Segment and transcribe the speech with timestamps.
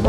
[0.00, 0.08] Hui,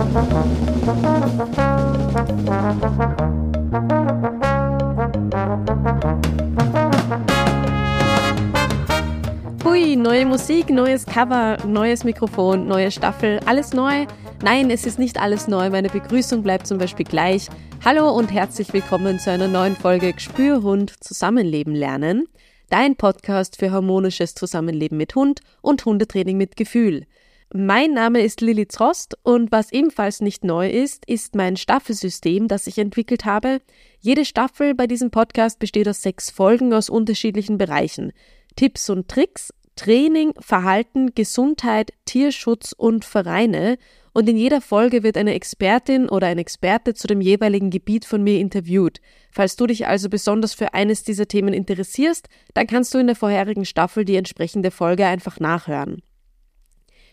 [9.98, 14.06] neue Musik, neues Cover, neues Mikrofon, neue Staffel, alles neu.
[14.42, 15.70] Nein, es ist nicht alles neu.
[15.70, 17.50] Meine Begrüßung bleibt zum Beispiel gleich.
[17.84, 22.30] Hallo und herzlich willkommen zu einer neuen Folge Gespürhund Zusammenleben lernen.
[22.70, 27.08] Dein Podcast für harmonisches Zusammenleben mit Hund und Hundetraining mit Gefühl.
[27.54, 32.66] Mein Name ist Lilly Trost und was ebenfalls nicht neu ist, ist mein Staffelsystem, das
[32.66, 33.60] ich entwickelt habe.
[34.00, 38.14] Jede Staffel bei diesem Podcast besteht aus sechs Folgen aus unterschiedlichen Bereichen.
[38.56, 43.78] Tipps und Tricks, Training, Verhalten, Gesundheit, Tierschutz und Vereine.
[44.14, 48.24] Und in jeder Folge wird eine Expertin oder ein Experte zu dem jeweiligen Gebiet von
[48.24, 49.02] mir interviewt.
[49.30, 53.18] Falls du dich also besonders für eines dieser Themen interessierst, dann kannst du in der
[53.18, 56.02] vorherigen Staffel die entsprechende Folge einfach nachhören.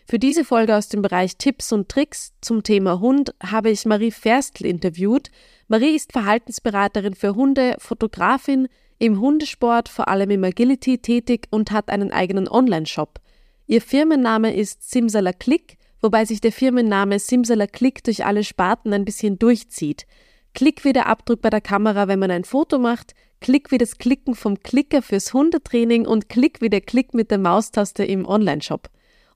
[0.09, 4.09] Für diese Folge aus dem Bereich Tipps und Tricks zum Thema Hund habe ich Marie
[4.09, 5.29] Ferstl interviewt.
[5.67, 11.89] Marie ist Verhaltensberaterin für Hunde, Fotografin, im Hundesport, vor allem im Agility tätig und hat
[11.89, 13.19] einen eigenen Online-Shop.
[13.67, 19.05] Ihr Firmenname ist Simsala Click, wobei sich der Firmenname Simsala Click durch alle Sparten ein
[19.05, 20.07] bisschen durchzieht.
[20.55, 23.99] Klick wie der Abdruck bei der Kamera, wenn man ein Foto macht, Klick wie das
[23.99, 28.89] Klicken vom Klicker fürs Hundetraining und Klick wie der Klick mit der Maustaste im Online-Shop.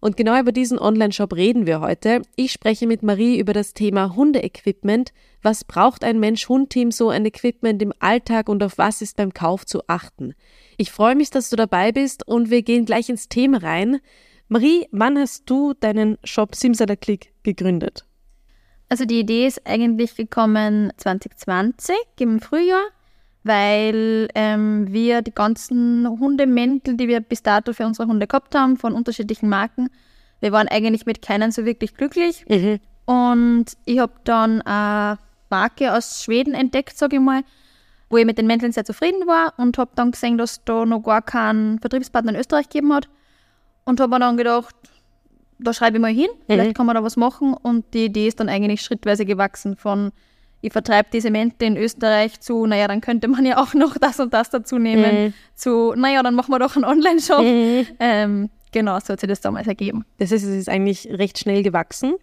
[0.03, 2.23] Und genau über diesen Online-Shop reden wir heute.
[2.35, 5.13] Ich spreche mit Marie über das Thema Hundeequipment.
[5.41, 9.65] Was braucht ein Mensch-Hund-Team so ein Equipment im Alltag und auf was ist beim Kauf
[9.65, 10.33] zu achten?
[10.75, 14.01] Ich freue mich, dass du dabei bist und wir gehen gleich ins Thema rein.
[14.49, 18.05] Marie, wann hast du deinen Shop Simsalaklick gegründet?
[18.89, 22.83] Also die Idee ist eigentlich gekommen 2020 im Frühjahr
[23.43, 28.77] weil ähm, wir die ganzen Hundemäntel, die wir bis dato für unsere Hunde gehabt haben,
[28.77, 29.89] von unterschiedlichen Marken,
[30.39, 32.45] wir waren eigentlich mit keinen so wirklich glücklich.
[32.47, 32.79] Mhm.
[33.05, 35.19] Und ich habe dann eine
[35.49, 37.43] Marke aus Schweden entdeckt, sage ich mal,
[38.09, 41.01] wo ich mit den Mänteln sehr zufrieden war und habe dann gesehen, dass da noch
[41.01, 43.09] gar keinen Vertriebspartner in Österreich gegeben hat.
[43.85, 44.75] Und habe mir dann gedacht,
[45.59, 46.43] da schreibe ich mal hin, mhm.
[46.47, 47.53] vielleicht kann man da was machen.
[47.53, 50.11] Und die Idee ist dann eigentlich schrittweise gewachsen von
[50.63, 54.21] ich vertreibe diese Mäntel in Österreich zu, naja, dann könnte man ja auch noch das
[54.21, 55.33] und das dazu nehmen, mhm.
[55.55, 57.43] zu, naja, dann machen wir doch einen Online-Shop.
[57.43, 57.87] Mhm.
[57.99, 60.05] Ähm, genau, so hat sich das damals ergeben.
[60.19, 62.15] Das heißt, es ist eigentlich recht schnell gewachsen?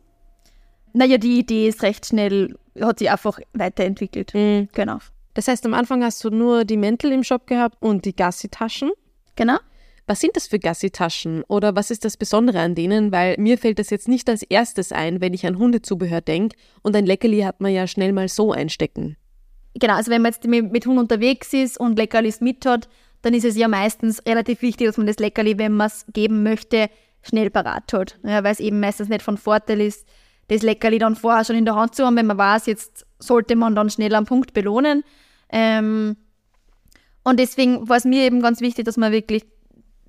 [0.95, 4.33] Naja, die Idee ist recht schnell, hat sich einfach weiterentwickelt.
[4.33, 4.69] Mhm.
[4.73, 4.99] Genau.
[5.35, 8.91] Das heißt, am Anfang hast du nur die Mäntel im Shop gehabt und die Gassi-Taschen?
[9.37, 9.59] Genau.
[10.11, 13.13] Was sind das für Gassi-Taschen oder was ist das Besondere an denen?
[13.13, 16.97] Weil mir fällt das jetzt nicht als erstes ein, wenn ich an Hundezubehör denke und
[16.97, 19.17] ein Leckerli hat man ja schnell mal so einstecken.
[19.75, 22.89] Genau, also wenn man jetzt mit, Hund unterwegs ist und Leckerlis mit hat,
[23.23, 26.43] dann ist es ja meistens relativ wichtig, dass man das Leckerli, wenn man es geben
[26.43, 26.91] möchte,
[27.23, 28.19] schnell parat hat.
[28.25, 30.09] Ja, weil es eben meistens nicht von Vorteil ist,
[30.49, 33.55] das Leckerli dann vorher schon in der Hand zu haben, wenn man weiß, jetzt sollte
[33.55, 35.05] man dann schnell am Punkt belohnen.
[35.51, 36.17] Ähm,
[37.23, 39.45] und deswegen war es mir eben ganz wichtig, dass man wirklich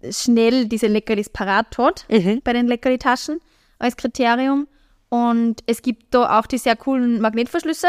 [0.09, 2.41] schnell diese Leckerlis parat hat mhm.
[2.44, 3.39] bei den Leckerli-Taschen
[3.79, 4.67] als Kriterium.
[5.09, 7.88] Und es gibt da auch die sehr coolen Magnetverschlüsse,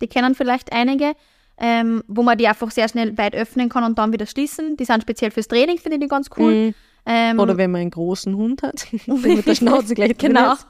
[0.00, 1.12] die kennen vielleicht einige,
[1.58, 4.76] ähm, wo man die einfach sehr schnell weit öffnen kann und dann wieder schließen.
[4.76, 6.54] Die sind speziell fürs Training, finde ich die ganz cool.
[6.54, 6.74] Mhm.
[7.06, 10.54] Ähm, Oder wenn man einen großen Hund hat, mit der Schnauze gleich Genau.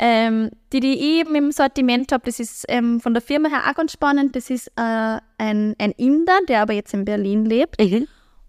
[0.00, 3.64] Ähm, die, die ich eben im Sortiment habe, das ist ähm, von der Firma her
[3.68, 4.36] auch ganz spannend.
[4.36, 7.82] Das ist äh, ein, ein Inder, der aber jetzt in Berlin lebt.
[7.82, 8.06] Mhm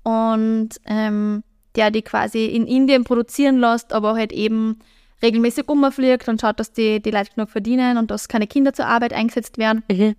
[0.10, 1.44] und ähm,
[1.76, 4.80] der die quasi in Indien produzieren lässt, aber halt eben
[5.22, 8.88] regelmäßig umfliegt und schaut, dass die, die Leute genug verdienen und dass keine Kinder zur
[8.88, 9.84] Arbeit eingesetzt werden.
[9.92, 10.16] Mhm.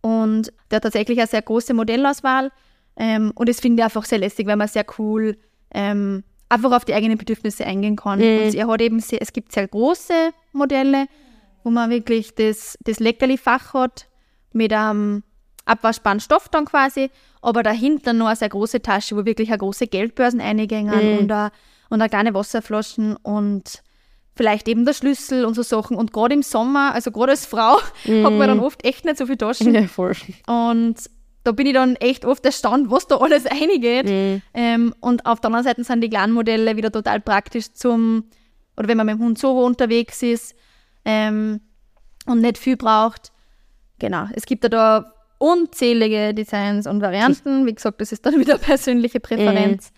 [0.00, 2.50] Und der hat tatsächlich eine sehr große Modellauswahl.
[2.96, 5.36] Ähm, und das finde ich einfach sehr lässig, weil man sehr cool
[5.72, 8.18] ähm, einfach auf die eigenen Bedürfnisse eingehen kann.
[8.18, 8.46] Mhm.
[8.46, 11.06] Und er hat eben sehr, es gibt sehr große Modelle,
[11.62, 14.08] wo man wirklich das, das Leckerli-Fach hat
[14.52, 15.22] mit einem
[15.64, 17.10] abwaschbaren Stoff dann quasi,
[17.42, 21.18] aber dahinter noch eine sehr große Tasche, wo wirklich eine große Geldbörsen eingängen mhm.
[21.18, 21.52] und, eine,
[21.90, 23.82] und eine kleine Wasserflaschen und
[24.36, 25.96] vielleicht eben der Schlüssel und so Sachen.
[25.96, 28.24] Und gerade im Sommer, also gerade als Frau, mhm.
[28.26, 29.74] hat man dann oft echt nicht so viele Taschen.
[29.74, 30.14] Ja, voll.
[30.46, 30.96] Und
[31.44, 34.06] da bin ich dann echt oft erstaunt, was da alles reingeht.
[34.06, 34.42] Mhm.
[34.54, 38.24] Ähm, und auf der anderen Seite sind die kleinen Modelle wieder total praktisch zum,
[38.76, 40.54] oder wenn man mit dem Hund so unterwegs ist
[41.04, 41.60] ähm,
[42.26, 43.32] und nicht viel braucht.
[43.98, 45.13] Genau, es gibt ja da
[45.44, 47.66] unzählige Designs und Varianten.
[47.66, 49.92] Wie gesagt, das ist dann wieder persönliche Präferenz.
[49.92, 49.96] Mhm.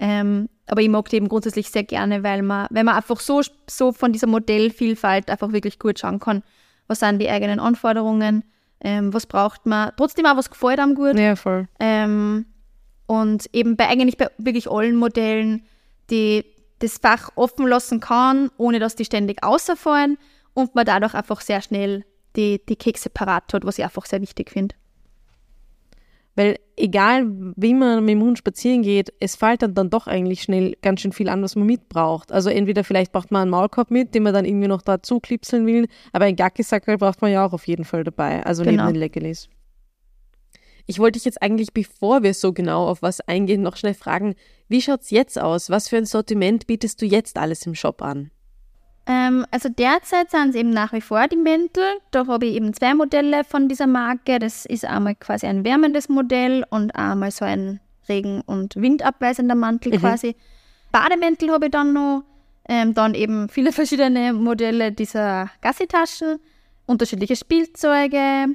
[0.00, 3.40] Ähm, aber ich mag die eben grundsätzlich sehr gerne, weil man, weil man einfach so,
[3.68, 6.42] so von dieser Modellvielfalt einfach wirklich gut schauen kann,
[6.88, 8.42] was sind die eigenen Anforderungen,
[8.80, 11.16] ähm, was braucht man, trotzdem auch, was gefällt einem gut.
[11.16, 11.68] Ja, voll.
[11.78, 12.46] Ähm,
[13.06, 15.62] und eben bei eigentlich bei wirklich allen Modellen,
[16.10, 16.44] die
[16.80, 20.18] das Fach offen lassen kann, ohne dass die ständig außerfallen
[20.54, 22.04] und man dadurch einfach sehr schnell
[22.36, 24.74] die, die Kekse parat hat, was ich einfach sehr wichtig finde.
[26.38, 27.26] Weil egal,
[27.56, 31.00] wie man mit dem Hund spazieren geht, es fällt dann, dann doch eigentlich schnell ganz
[31.00, 32.30] schön viel an, was man mitbraucht.
[32.30, 35.66] Also entweder vielleicht braucht man einen Maulkorb mit, den man dann irgendwie noch dazu klipseln
[35.66, 38.84] will, aber ein Gackisackerl braucht man ja auch auf jeden Fall dabei, also genau.
[38.84, 39.48] neben den Leckerlis.
[40.86, 44.36] Ich wollte dich jetzt eigentlich, bevor wir so genau auf was eingehen, noch schnell fragen,
[44.68, 45.70] wie schaut es jetzt aus?
[45.70, 48.30] Was für ein Sortiment bietest du jetzt alles im Shop an?
[49.08, 51.82] Ähm, also derzeit sind es eben nach wie vor die Mäntel.
[52.10, 54.38] Da habe ich eben zwei Modelle von dieser Marke.
[54.38, 59.94] Das ist einmal quasi ein wärmendes Modell und einmal so ein Regen- und Windabweisender Mantel
[59.94, 60.00] mhm.
[60.00, 60.36] quasi.
[60.92, 62.24] Bademäntel habe ich dann noch.
[62.70, 66.38] Ähm, dann eben viele verschiedene Modelle dieser Gassitaschen,
[66.84, 68.48] unterschiedliche Spielzeuge,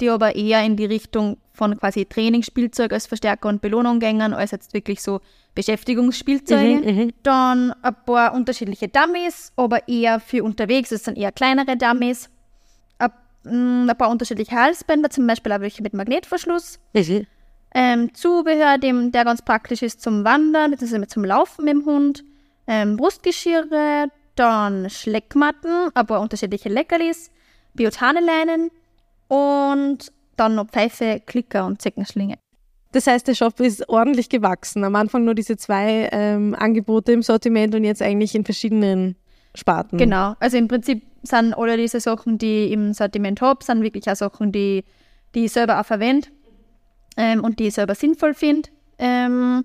[0.00, 4.50] die aber eher in die Richtung von quasi Trainingsspielzeug als Verstärker und Belohnung gängen, als
[4.50, 5.20] jetzt wirklich so
[5.54, 6.92] Beschäftigungsspielzeuge.
[6.92, 10.90] Mhm, mhm, dann ein paar unterschiedliche Dummies, aber eher für unterwegs.
[10.90, 12.28] Das sind eher kleinere Dummies.
[13.44, 16.78] Mm, ein, paar unterschiedliche Halsbänder, zum Beispiel auch welche mit Magnetverschluss.
[16.94, 17.26] Mhm.
[17.74, 21.06] Ähm, Zubehör, dem, der ganz praktisch ist zum Wandern, bzw.
[21.06, 22.24] zum Laufen mit dem Hund.
[22.66, 27.30] Ähm, Brustgeschirre, dann Schleckmatten, ein paar unterschiedliche Leckerlis,
[27.74, 28.70] Biotaneleinen
[29.28, 32.38] und dann noch Pfeife, Klicker und Zeckenschlinge.
[32.92, 34.84] Das heißt, der Shop ist ordentlich gewachsen.
[34.84, 39.16] Am Anfang nur diese zwei ähm, Angebote im Sortiment und jetzt eigentlich in verschiedenen
[39.54, 39.98] Sparten.
[39.98, 40.34] Genau.
[40.38, 44.16] Also im Prinzip sind alle diese Sachen, die ich im Sortiment habe, sind wirklich auch
[44.16, 44.84] Sachen, die,
[45.34, 46.28] die ich selber auch verwende
[47.16, 48.68] ähm, und die ich selber sinnvoll finde.
[48.98, 49.64] Ähm,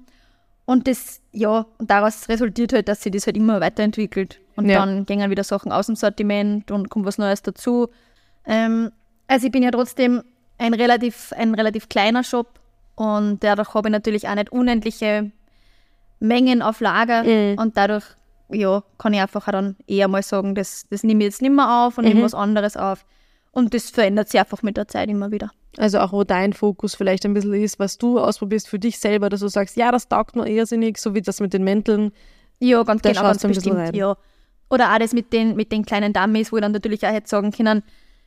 [0.66, 4.39] und das, ja, und daraus resultiert halt, dass sich das halt immer weiterentwickelt.
[4.56, 4.80] Und ja.
[4.80, 7.89] dann gehen wieder Sachen aus dem Sortiment und kommt was Neues dazu.
[8.45, 8.92] Ähm,
[9.27, 10.24] also ich bin ja trotzdem
[10.60, 12.60] ein relativ, ein relativ kleiner Shop
[12.96, 15.32] und dadurch habe ich natürlich auch nicht unendliche
[16.20, 17.24] Mengen auf Lager.
[17.24, 17.58] Mhm.
[17.58, 18.04] Und dadurch
[18.50, 21.86] ja, kann ich einfach dann eher mal sagen, das, das nehme ich jetzt nicht mehr
[21.86, 22.10] auf und mhm.
[22.10, 23.06] nehme was anderes auf.
[23.52, 25.52] Und das verändert sich einfach mit der Zeit immer wieder.
[25.78, 29.30] Also auch wo dein Fokus vielleicht ein bisschen ist, was du ausprobierst für dich selber,
[29.30, 32.12] dass du sagst, ja, das taugt mir ehersinnig, so wie das mit den Mänteln.
[32.60, 34.18] Ja, ganz genau, ganz bestimmt, ja.
[34.70, 37.30] Oder auch das mit den, mit den kleinen Dummies, wo ich dann natürlich auch jetzt
[37.30, 37.82] sagen können,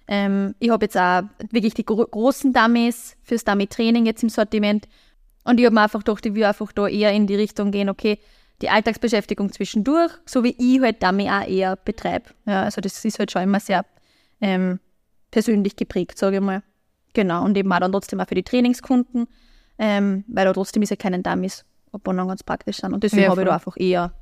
[0.09, 4.89] ähm, ich habe jetzt auch wirklich die gro großen Dummies fürs Dummy-Training jetzt im Sortiment.
[5.45, 7.89] Und ich habe mir einfach gedacht, ich will einfach da eher in die Richtung gehen,
[7.89, 8.19] okay,
[8.61, 12.27] die Alltagsbeschäftigung zwischendurch, so wie ich halt Dummy auch eher betreibe.
[12.47, 13.85] Ja, also das ist halt schon immer sehr
[14.41, 14.79] ähm,
[15.31, 16.63] persönlich geprägt, sage ich mal.
[17.15, 19.27] Genau, und eben auch dann trotzdem auch für die Trainingskunden,
[19.79, 22.93] ähm, weil da trotzdem ist ja keinen Dummies, obwohl dann ganz praktisch sind.
[22.93, 24.13] Und deswegen habe ich da einfach eher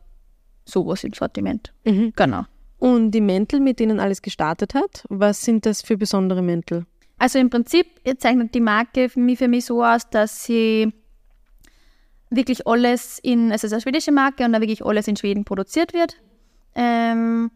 [0.64, 1.72] sowas im Sortiment.
[1.84, 2.12] Mhm.
[2.16, 2.44] Genau.
[2.80, 6.86] Und die Mäntel, mit denen alles gestartet hat, was sind das für besondere Mäntel?
[7.18, 7.86] Also im Prinzip
[8.16, 10.90] zeichnet die Marke für mich, so aus, dass sie
[12.30, 15.44] wirklich alles in, also es ist eine schwedische Marke und da wirklich alles in Schweden
[15.44, 16.16] produziert wird.
[16.74, 17.50] Ähm,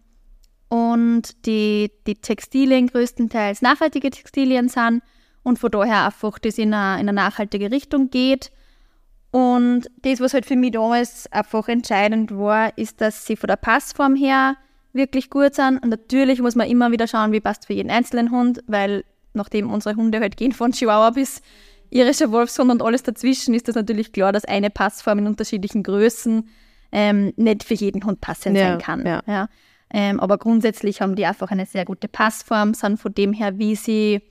[0.69, 5.03] und die, die Textilien größtenteils nachhaltige Textilien sind
[5.43, 8.53] und von daher einfach das in eine, in eine nachhaltige Richtung geht.
[9.31, 13.57] Und das, was halt für mich damals einfach entscheidend war, ist, dass sie von der
[13.57, 14.57] Passform her
[14.95, 15.83] wirklich gut sind.
[15.83, 19.05] Und natürlich muss man immer wieder schauen, wie passt für jeden einzelnen Hund, weil
[19.35, 21.43] nachdem unsere Hunde halt gehen von Chihuahua bis
[21.91, 26.49] irischer Wolfshund und alles dazwischen, ist das natürlich klar, dass eine Passform in unterschiedlichen Größen
[26.93, 29.07] ähm, nicht für jeden Hund passend ja, sein kann.
[29.07, 29.23] Ja.
[29.27, 29.49] ja.
[29.91, 33.77] Ähm, aber grundsätzlich haben die einfach eine sehr gute Passform, sind von dem her, wie
[33.77, 34.23] sie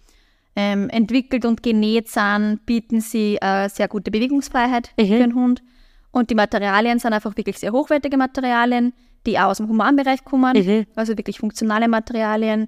[0.56, 5.08] ähm, entwickelt und genäht sind, bieten sie äh, sehr gute Bewegungsfreiheit mhm.
[5.08, 5.64] für den Hund.
[6.12, 8.94] Und die Materialien sind einfach wirklich sehr hochwertige Materialien,
[9.26, 10.86] die auch aus dem Humanbereich kommen, mhm.
[10.96, 12.68] also wirklich funktionale Materialien,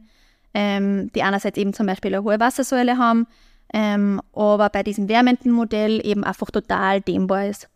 [0.54, 3.28] ähm, die einerseits eben zum Beispiel eine hohe Wassersäule haben,
[3.74, 7.70] ähm, aber bei diesem wärmenden Modell eben einfach total dehnbar ist.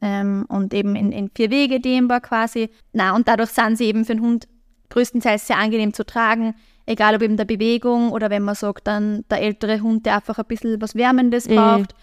[0.00, 2.70] Ähm, und eben in, in, vier Wege dehnbar quasi.
[2.92, 4.48] Na, und dadurch sind sie eben für den Hund
[4.90, 6.54] größtenteils sehr angenehm zu tragen,
[6.86, 10.38] egal ob eben der Bewegung oder wenn man sagt, dann der ältere Hund, der einfach
[10.38, 11.56] ein bisschen was Wärmendes mhm.
[11.56, 11.94] braucht,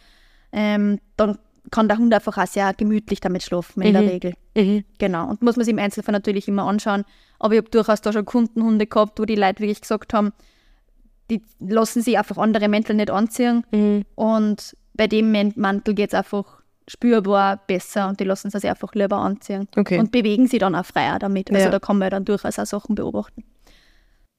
[0.51, 1.37] ähm, dann
[1.70, 3.94] kann der Hund einfach auch sehr gemütlich damit schlafen, in mhm.
[3.94, 4.34] der Regel.
[4.56, 4.84] Mhm.
[4.98, 5.30] Genau.
[5.30, 7.03] Und muss man sich im Einzelfall natürlich immer anschauen.
[7.39, 10.34] Aber ich habe durchaus da schon Kundenhunde gehabt, wo die Leute wirklich gesagt haben,
[11.30, 13.63] die lassen sich einfach andere Mäntel nicht anziehen.
[13.72, 14.03] Mhm.
[14.15, 19.18] Und bei dem Mantel geht es einfach spürbar besser und die lassen sich einfach lieber
[19.18, 19.68] anziehen.
[19.77, 20.00] Okay.
[20.00, 21.50] Und bewegen sie dann auch freier damit.
[21.51, 21.70] Also ja.
[21.70, 23.44] da kann man dann durchaus auch Sachen beobachten.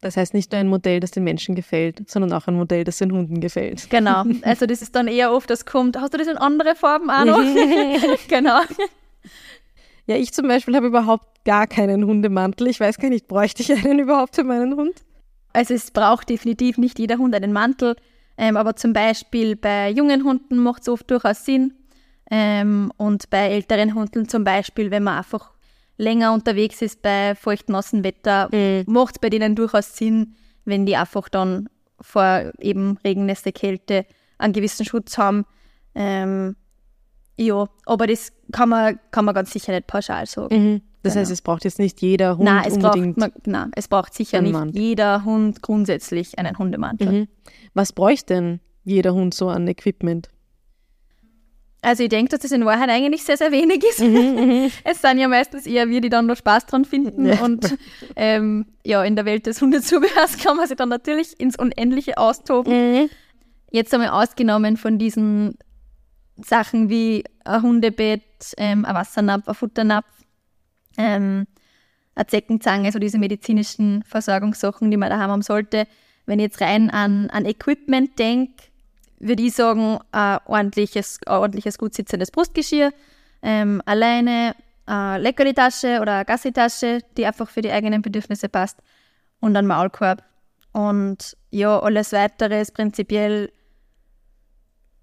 [0.03, 2.99] Das heißt nicht nur ein Modell, das den Menschen gefällt, sondern auch ein Modell, das
[2.99, 3.89] den Hunden gefällt.
[3.89, 4.25] Genau.
[4.43, 7.25] Also das ist dann eher oft, das kommt, hast du das in andere Farben auch
[7.25, 7.39] noch?
[8.29, 8.61] genau.
[10.07, 12.67] Ja, ich zum Beispiel habe überhaupt gar keinen Hundemantel.
[12.67, 14.95] Ich weiß gar nicht, bräuchte ich einen überhaupt für meinen Hund?
[15.53, 17.95] Also es braucht definitiv nicht jeder Hund einen Mantel,
[18.37, 21.75] ähm, aber zum Beispiel bei jungen Hunden macht es oft durchaus Sinn.
[22.29, 25.52] Ähm, und bei älteren Hunden zum Beispiel, wenn man einfach
[25.99, 28.85] länger unterwegs ist bei feucht-nassen Wetter, Mhm.
[28.93, 30.35] macht es bei denen durchaus Sinn,
[30.65, 31.69] wenn die einfach dann
[32.01, 34.07] vor eben Regennässe, Kälte
[34.39, 35.45] einen gewissen Schutz haben.
[35.95, 36.57] Ähm,
[37.37, 40.55] ja, aber das kann man, kann man ganz sicher nicht pauschal sagen.
[40.75, 40.83] Mhm.
[41.03, 41.21] Das Genau.
[41.23, 43.17] heißt, es braucht jetzt nicht jeder Hund Nein, es braucht, unbedingt.
[43.19, 44.81] man, nein, es braucht sicher nicht Mantel.
[44.81, 47.13] jeder Hund grundsätzlich einen Hundemantel.
[47.13, 47.29] Mhm.
[47.75, 50.29] Was bräuchte denn jeder Hund so an Equipment?
[51.85, 54.01] Also ich denke, dass das in Wahrheit eigentlich sehr, sehr wenig ist.
[54.85, 57.27] es sind ja meistens eher wir, die dann noch Spaß dran finden.
[57.27, 57.41] Ja.
[57.43, 57.77] Und
[58.15, 63.11] ähm, ja, in der Welt des Hundezubehörs kann man sich dann natürlich ins Unendliche austoben.
[63.73, 65.59] Jetzt einmal ausgenommen von diesen
[66.37, 68.23] Sachen wie ein Hundebett,
[68.59, 70.07] ähm, ein Wassernapf, ein Futternapf,
[70.97, 71.47] ähm,
[72.15, 75.89] eine Zeckenzange, so diese medizinischen Versorgungssachen, die man daheim haben sollte.
[76.27, 78.65] Wenn ich jetzt rein an, an Equipment denke,
[79.23, 82.93] würde ich sagen, ein ordentliches, ein ordentliches gut sitzendes Brustgeschirr,
[83.43, 88.79] ähm, alleine eine Leckerli-Tasche oder eine Gassi-Tasche, die einfach für die eigenen Bedürfnisse passt
[89.41, 90.23] und ein Maulkorb.
[90.73, 93.51] Und ja, alles weitere ist prinzipiell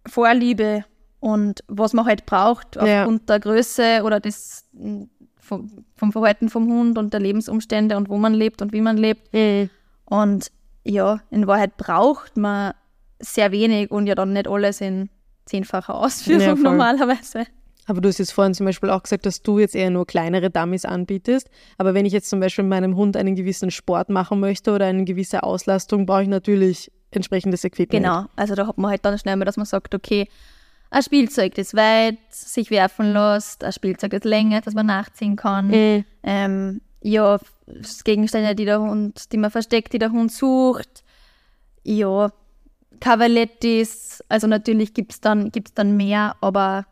[0.08, 0.86] Vorliebe
[1.20, 3.02] und was man halt braucht Ja.
[3.02, 8.10] aufgrund der Größe oder des, m, vom, vom Verhalten vom Hund und der Lebensumstände und
[8.10, 9.30] wo man lebt und wie man lebt.
[10.06, 10.52] Und
[10.84, 12.74] ja, in Wahrheit braucht man
[13.20, 15.10] sehr wenig und ja dann nicht alles in
[15.46, 17.46] zehnfacher Ausführung Ja, normalerweise.
[17.86, 20.52] Aber du hast jetzt vorhin zum Beispiel auch gesagt, dass du jetzt eher nur kleinere
[20.52, 21.50] Dummies anbietest.
[21.80, 24.86] Aber wenn ich jetzt zum Beispiel mit meinem Hund einen gewissen Sport machen möchte oder
[24.86, 28.04] eine gewisse Auslastung, brauche ich natürlich entsprechendes Equipment.
[28.04, 30.28] Genau, also da hat man halt dann schnell mal, dass man sagt, okay,
[30.92, 35.68] ein Spielzeug, das weit sich werfen lässt, ein Spielzeug, das länger, das man nachziehen kann.
[35.68, 36.06] Mhm.
[36.22, 37.40] Ähm, ja,
[38.04, 41.04] Gegenstände, die der Hund, die man versteckt, die der Hund sucht.
[41.84, 42.32] Ja,
[43.00, 46.86] Cavalettis, also natürlich gibt es dann, gibt's dann mehr, aber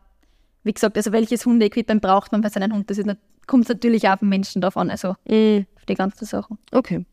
[0.64, 3.00] wie gesagt, also welches Hundeequipment braucht man für seinen Hund, das
[3.46, 5.66] kommt natürlich auch auf den Menschen drauf an, also Mhm.
[5.76, 6.58] auf die ganzen Sachen.
[6.72, 7.04] Okay.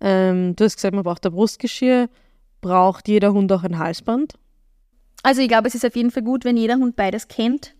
[0.00, 2.08] Ähm, du hast gesagt, man braucht ein Brustgeschirr.
[2.60, 4.34] Braucht jeder Hund auch ein Halsband?
[5.22, 7.74] Also ich glaube, es ist auf jeden Fall gut, wenn jeder Hund beides kennt,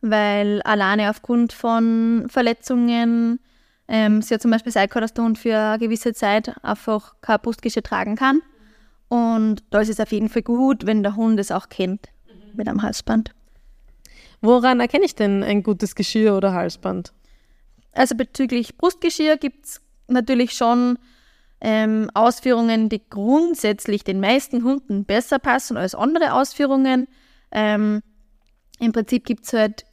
[0.00, 3.40] weil alleine aufgrund von Verletzungen
[3.88, 7.14] ähm, es ja zum Beispiel sein kann, dass der Hund für eine gewisse Zeit einfach
[7.20, 8.40] kein Brustgeschirr tragen kann.
[9.12, 12.08] Und da ist es auf jeden Fall gut, wenn der Hund es auch kennt
[12.54, 13.34] mit einem Halsband.
[14.40, 17.12] Woran erkenne ich denn ein gutes Geschirr oder Halsband?
[17.92, 20.98] Also bezüglich Brustgeschirr gibt es natürlich schon
[21.60, 27.06] ähm, Ausführungen, die grundsätzlich den meisten Hunden besser passen als andere Ausführungen.
[27.50, 28.00] Ähm,
[28.78, 29.84] Im Prinzip gibt es halt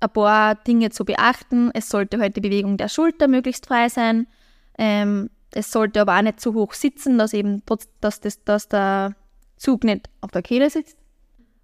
[0.00, 1.70] ein paar Dinge zu beachten.
[1.74, 4.26] Es sollte halt die Bewegung der Schulter möglichst frei sein.
[4.78, 7.62] Ähm, es sollte aber auch nicht zu hoch sitzen, dass eben
[8.00, 9.14] dass, das, dass der
[9.56, 10.96] Zug nicht auf der Kehle sitzt.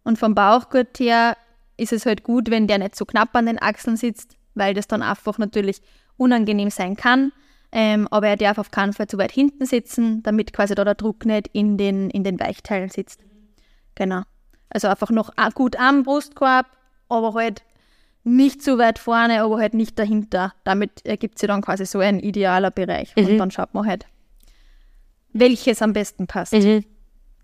[0.05, 1.37] Und vom Bauchgurt her
[1.77, 4.89] ist es halt gut, wenn der nicht so knapp an den Achseln sitzt, weil das
[4.89, 5.81] dann einfach natürlich
[6.17, 7.33] unangenehm sein kann.
[7.71, 10.95] Ähm, aber er darf auf keinen Fall zu weit hinten sitzen, damit quasi da der
[10.95, 13.21] Druck nicht in den, in den Weichteilen sitzt.
[13.95, 14.23] Genau.
[14.71, 16.67] Also einfach noch gut am Brustkorb,
[17.09, 17.63] aber halt
[18.29, 20.53] nicht zu weit vorne, aber halt nicht dahinter.
[20.65, 23.15] Damit ergibt sich dann quasi so ein idealer Bereich.
[23.17, 24.07] Und dann schaut man halt,
[25.33, 26.55] welches am besten passt.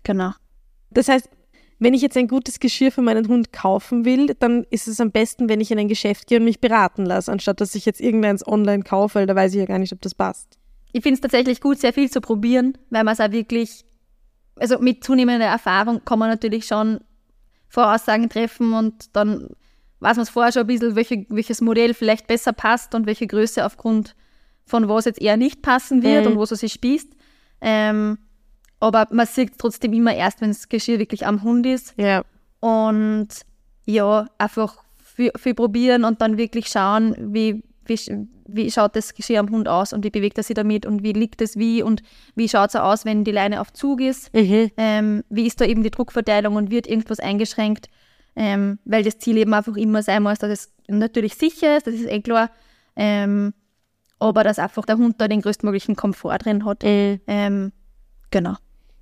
[0.03, 0.31] Genau.
[0.91, 1.29] Das heißt,
[1.77, 5.11] wenn ich jetzt ein gutes Geschirr für meinen Hund kaufen will, dann ist es am
[5.11, 7.99] besten, wenn ich in ein Geschäft gehe und mich beraten lasse, anstatt dass ich jetzt
[7.99, 10.57] irgendeins online kaufe, weil da weiß ich ja gar nicht, ob das passt.
[10.93, 13.83] Ich finde es tatsächlich gut, sehr viel zu probieren, weil man es auch wirklich,
[14.55, 17.01] also mit zunehmender Erfahrung kann man natürlich schon
[17.67, 19.49] Voraussagen treffen und dann
[19.99, 23.27] weiß man es vorher schon ein bisschen, welche, welches Modell vielleicht besser passt und welche
[23.27, 24.15] Größe aufgrund
[24.65, 26.31] von was jetzt eher nicht passen wird Mhm.
[26.31, 27.09] und wo es sich spießt.
[27.61, 28.17] Ähm,
[28.79, 31.93] aber man sieht es trotzdem immer erst, wenn das Geschirr wirklich am Hund ist.
[31.97, 32.23] Ja.
[32.59, 33.27] Und
[33.85, 37.99] ja, einfach viel, viel probieren und dann wirklich schauen, wie, wie,
[38.47, 41.13] wie schaut das Geschirr am Hund aus und wie bewegt er sich damit und wie
[41.13, 42.01] liegt es wie und
[42.35, 44.33] wie schaut es aus, wenn die Leine auf Zug ist.
[44.33, 44.71] Mhm.
[44.77, 47.87] Ähm, wie ist da eben die Druckverteilung und wird irgendwas eingeschränkt?
[48.35, 51.95] Ähm, weil das Ziel eben einfach immer sein muss, dass es natürlich sicher ist, das
[51.95, 52.49] ist eh klar,
[52.95, 53.53] ähm,
[54.19, 56.83] aber dass einfach der Hund da den größtmöglichen Komfort drin hat.
[56.83, 57.21] Mhm.
[57.27, 57.71] Ähm,
[58.31, 58.55] genau.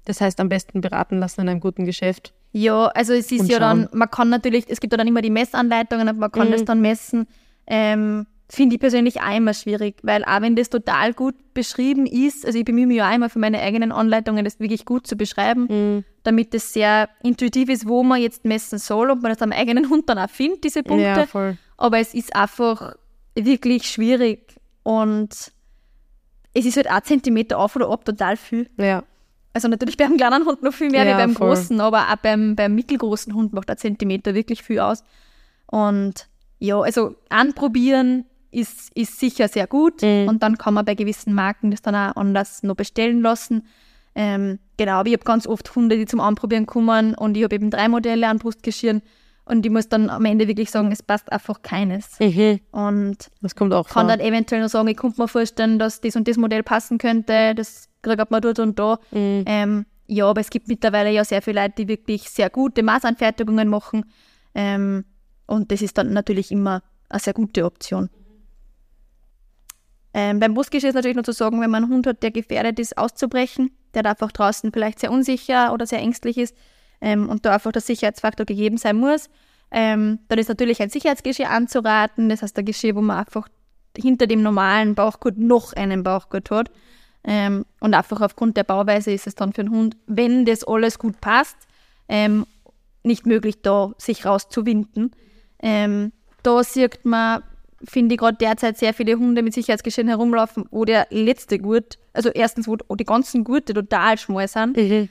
[0.05, 2.33] Das heißt, am besten beraten lassen in einem guten Geschäft.
[2.51, 5.29] Ja, also es ist ja dann, man kann natürlich, es gibt ja dann immer die
[5.29, 6.51] Messanleitungen und man kann Mhm.
[6.51, 7.25] das dann messen.
[7.65, 12.59] Ähm, Finde ich persönlich immer schwierig, weil auch wenn das total gut beschrieben ist, also
[12.59, 16.03] ich bemühe mich ja immer für meine eigenen Anleitungen, das wirklich gut zu beschreiben, Mhm.
[16.21, 19.89] damit das sehr intuitiv ist, wo man jetzt messen soll und man das am eigenen
[19.89, 21.03] Hund dann auch findet, diese Punkte.
[21.03, 21.57] Ja, voll.
[21.77, 22.93] Aber es ist einfach
[23.35, 25.29] wirklich schwierig und
[26.53, 28.69] es ist halt auch Zentimeter auf oder ab total viel.
[28.77, 29.03] Ja.
[29.53, 31.47] Also natürlich beim kleinen Hund noch viel mehr Ja, wie beim voll.
[31.49, 35.03] großen, aber auch beim, beim mittelgroßen Hund macht ein Zentimeter wirklich viel aus.
[35.65, 36.27] Und
[36.59, 40.01] ja, also anprobieren, ist, ist sicher sehr gut.
[40.01, 40.27] Mhm.
[40.27, 43.67] Und dann kann man bei gewissen Marken das dann auch anders noch bestellen lassen.
[44.15, 47.55] Ähm, genau, aber ich habe ganz oft Hunde, die zum Anprobieren kommen und ich habe
[47.55, 49.01] eben drei Modelle an Brustgeschirren
[49.45, 52.19] und ich muss dann am Ende wirklich sagen, es passt einfach keines.
[52.19, 52.59] Mhm.
[52.71, 54.15] Und Das kommt auch kann vor.
[54.15, 57.53] dann eventuell noch sagen, ich könnte mir vorstellen, dass das und das Modell passen könnte,
[57.55, 58.99] das kriegt man dort und da.
[59.11, 59.43] Mhm.
[59.45, 63.67] Ähm, ja, aber es gibt mittlerweile ja sehr viele Leute, die wirklich sehr gute Maßanfertigungen
[63.67, 64.05] machen.
[64.53, 65.05] Ähm,
[65.45, 68.09] und das ist dann natürlich immer eine sehr gute Option.
[70.13, 72.79] Ähm, beim Brustgeschirr ist natürlich noch zu sagen, wenn man einen Hund hat, der gefährdet
[72.79, 76.55] ist, auszubrechen, der da einfach draußen vielleicht sehr unsicher oder sehr ängstlich ist
[77.01, 79.29] ähm, und da einfach der Sicherheitsfaktor gegeben sein muss,
[79.71, 82.29] ähm, dann ist natürlich ein Sicherheitsgeschirr anzuraten.
[82.29, 83.47] Das heißt, ein Geschirr, wo man einfach
[83.97, 86.71] hinter dem normalen Bauchgurt noch einen Bauchgurt hat.
[87.23, 90.99] Ähm, und einfach aufgrund der Bauweise ist es dann für den Hund, wenn das alles
[90.99, 91.55] gut passt,
[92.07, 92.45] ähm,
[93.03, 95.11] nicht möglich, da sich rauszuwinden.
[95.59, 96.11] Ähm,
[96.43, 97.43] da sieht man,
[97.83, 102.29] finde ich gerade derzeit sehr viele Hunde mit Sicherheitsgeschirren herumlaufen, wo der letzte Gurt, also
[102.29, 105.09] erstens, wo die ganzen Gurte total schmal sind Mhm.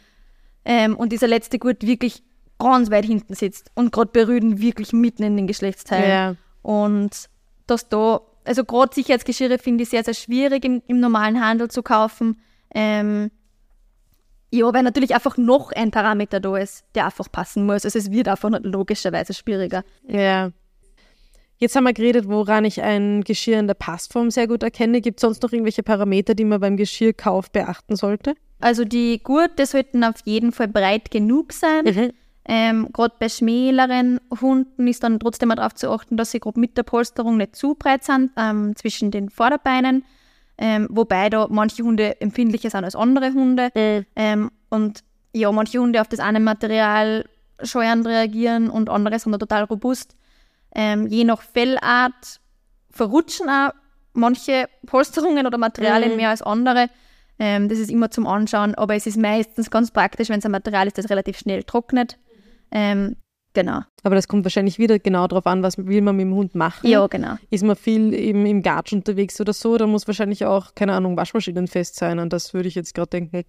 [0.64, 2.22] ähm, und dieser letzte Gurt wirklich
[2.58, 6.08] ganz weit hinten sitzt und gerade berühren wirklich mitten in den Geschlechtsteilen.
[6.08, 6.36] Ja.
[6.62, 7.28] Und
[7.66, 11.82] dass da, also gerade Sicherheitsgeschirre finde ich sehr, sehr schwierig im, im normalen Handel zu
[11.82, 12.40] kaufen.
[12.74, 13.30] Ähm,
[14.52, 17.84] ja, weil natürlich einfach noch ein Parameter da ist, der einfach passen muss.
[17.84, 19.82] Also es wird einfach logischerweise schwieriger.
[20.06, 20.52] Ja.
[21.62, 25.00] Jetzt haben wir geredet, woran ich ein Geschirr in der Passform sehr gut erkenne.
[25.00, 28.34] Gibt es sonst noch irgendwelche Parameter, die man beim Geschirrkauf beachten sollte?
[28.58, 31.84] Also die Gurte sollten auf jeden Fall breit genug sein.
[31.84, 32.10] Mhm.
[32.46, 36.58] Ähm, gerade bei schmäleren Hunden ist dann trotzdem mal darauf zu achten, dass sie gerade
[36.58, 40.04] mit der Polsterung nicht zu breit sind ähm, zwischen den Vorderbeinen.
[40.58, 43.70] Ähm, wobei da manche Hunde empfindlicher sind als andere Hunde.
[43.76, 44.06] Mhm.
[44.16, 47.24] Ähm, und ja, manche Hunde auf das eine Material
[47.62, 50.16] scheuernd reagieren und andere sind da total robust.
[50.74, 52.40] Ähm, je nach Fellart
[52.90, 53.72] verrutschen auch
[54.14, 56.16] manche Polsterungen oder Materialien Mhm.
[56.16, 56.88] mehr als andere.
[57.38, 60.52] Ähm, das ist immer zum Anschauen, aber es ist meistens ganz praktisch, wenn es ein
[60.52, 62.18] Material ist, das relativ schnell trocknet.
[62.70, 63.16] Ähm,
[63.54, 63.80] genau.
[64.02, 66.88] Aber das kommt wahrscheinlich wieder genau darauf an, was will man mit dem Hund machen.
[66.88, 67.36] Ja, genau.
[67.50, 71.16] Ist man viel eben im Gatsch unterwegs oder so, dann muss wahrscheinlich auch, keine Ahnung,
[71.16, 72.18] Waschmaschinen fest sein.
[72.18, 73.44] An das würde ich jetzt gerade denken.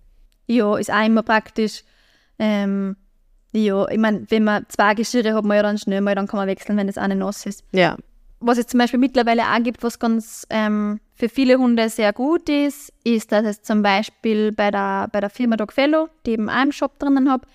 [0.47, 1.83] Ja, ist auch immer praktisch.
[2.39, 2.95] Ähm,
[3.53, 6.39] ja, ich meine, wenn man zwei Geschirre hat, man ja dann schnell mal, dann kann
[6.39, 7.63] man wechseln, wenn das eine nass ist.
[7.71, 7.97] Ja.
[8.39, 12.49] Was es zum Beispiel mittlerweile auch gibt, was ganz ähm, für viele Hunde sehr gut
[12.49, 16.49] ist, ist, dass es zum Beispiel bei der, bei der Firma Dog Fellow, die eben
[16.49, 17.47] auch im Shop drinnen habe,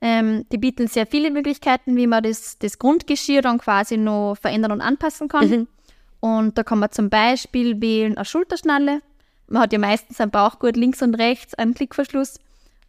[0.00, 4.72] ähm, die bieten sehr viele Möglichkeiten, wie man das, das Grundgeschirr dann quasi noch verändern
[4.72, 5.48] und anpassen kann.
[5.48, 5.68] Mhm.
[6.20, 9.00] Und da kann man zum Beispiel wählen eine Schulterschnalle.
[9.46, 12.38] Man hat ja meistens am Bauchgurt links und rechts einen Klickverschluss.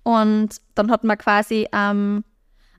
[0.03, 2.23] Und dann hat man quasi ähm,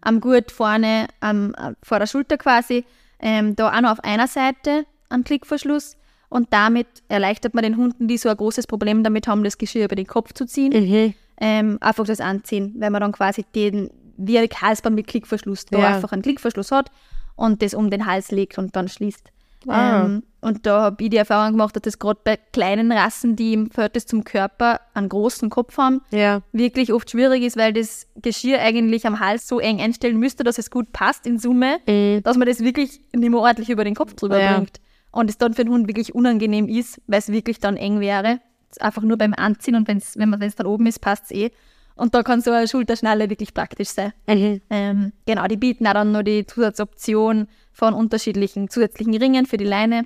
[0.06, 2.84] am Gurt vorne, am, äh, vor der Schulter quasi,
[3.20, 5.96] ähm, da auch noch auf einer Seite einen Klickverschluss.
[6.28, 9.84] Und damit erleichtert man den Hunden, die so ein großes Problem damit haben, das Geschirr
[9.84, 11.14] über den Kopf zu ziehen, Mhm.
[11.40, 15.78] ähm, einfach das anziehen, weil man dann quasi den, wie ein Halsband mit Klickverschluss, da
[15.78, 15.94] Ja.
[15.94, 16.90] einfach einen Klickverschluss hat
[17.36, 19.30] und das um den Hals legt und dann schließt.
[19.68, 20.04] Ah.
[20.04, 23.52] Ähm, und da habe ich die Erfahrung gemacht, dass das gerade bei kleinen Rassen, die
[23.52, 26.42] im Verhältnis zum Körper einen großen Kopf haben, Ja.
[26.52, 30.58] wirklich oft schwierig ist, weil das Geschirr eigentlich am Hals so eng einstellen müsste, dass
[30.58, 32.22] es gut passt in Summe, Mhm.
[32.22, 34.54] dass man das wirklich nicht mehr ordentlich über den Kopf drüber Ja.
[34.56, 34.80] bringt.
[35.10, 38.38] Und es dann für den Hund wirklich unangenehm ist, weil es wirklich dann eng wäre.
[38.80, 41.50] Einfach nur beim Anziehen und wenn's, wenn es dann oben ist, passt es eh.
[41.94, 44.12] Und da kann so eine Schulterschnalle wirklich praktisch sein.
[44.28, 44.60] Mhm.
[44.68, 49.64] Ähm, genau, die bieten auch dann noch die Zusatzoption von unterschiedlichen zusätzlichen Ringen für die
[49.66, 50.04] Leine.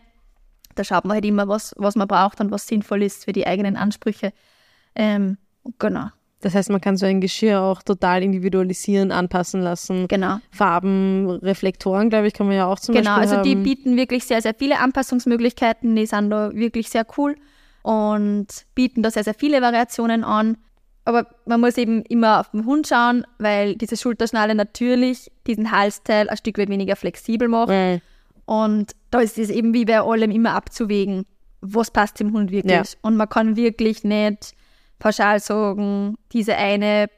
[0.75, 3.47] Da schaut man halt immer, was, was man braucht und was sinnvoll ist für die
[3.47, 4.33] eigenen Ansprüche.
[4.97, 5.37] Ähm,
[5.79, 6.07] genau,
[6.41, 10.09] Das heißt, man kann so ein Geschirr auch total individualisieren, anpassen lassen.
[10.09, 10.39] genau.
[10.51, 13.63] Farben, Reflektoren, glaube ich, kann man ja auch zum Genau, Beispiel also die haben.
[13.63, 15.95] bieten wirklich sehr, sehr viele Anpassungsmöglichkeiten.
[15.95, 17.37] Die sind da wirklich sehr cool
[17.83, 20.57] und bieten da sehr, sehr viele Variationen an.
[21.05, 26.29] Aber man muss eben immer auf den Hund schauen, weil diese Schulterschnalle natürlich diesen Halsteil
[26.29, 27.71] ein Stück weit weniger flexibel macht.
[27.71, 28.01] Mhm.
[28.45, 31.25] Und da ist es eben wie bei allem immer abzuwägen,
[31.61, 32.73] was passt dem Hund wirklich.
[32.73, 32.99] Ja.
[33.03, 34.53] Und man kann wirklich nicht
[34.99, 37.09] pauschal sagen, diese eine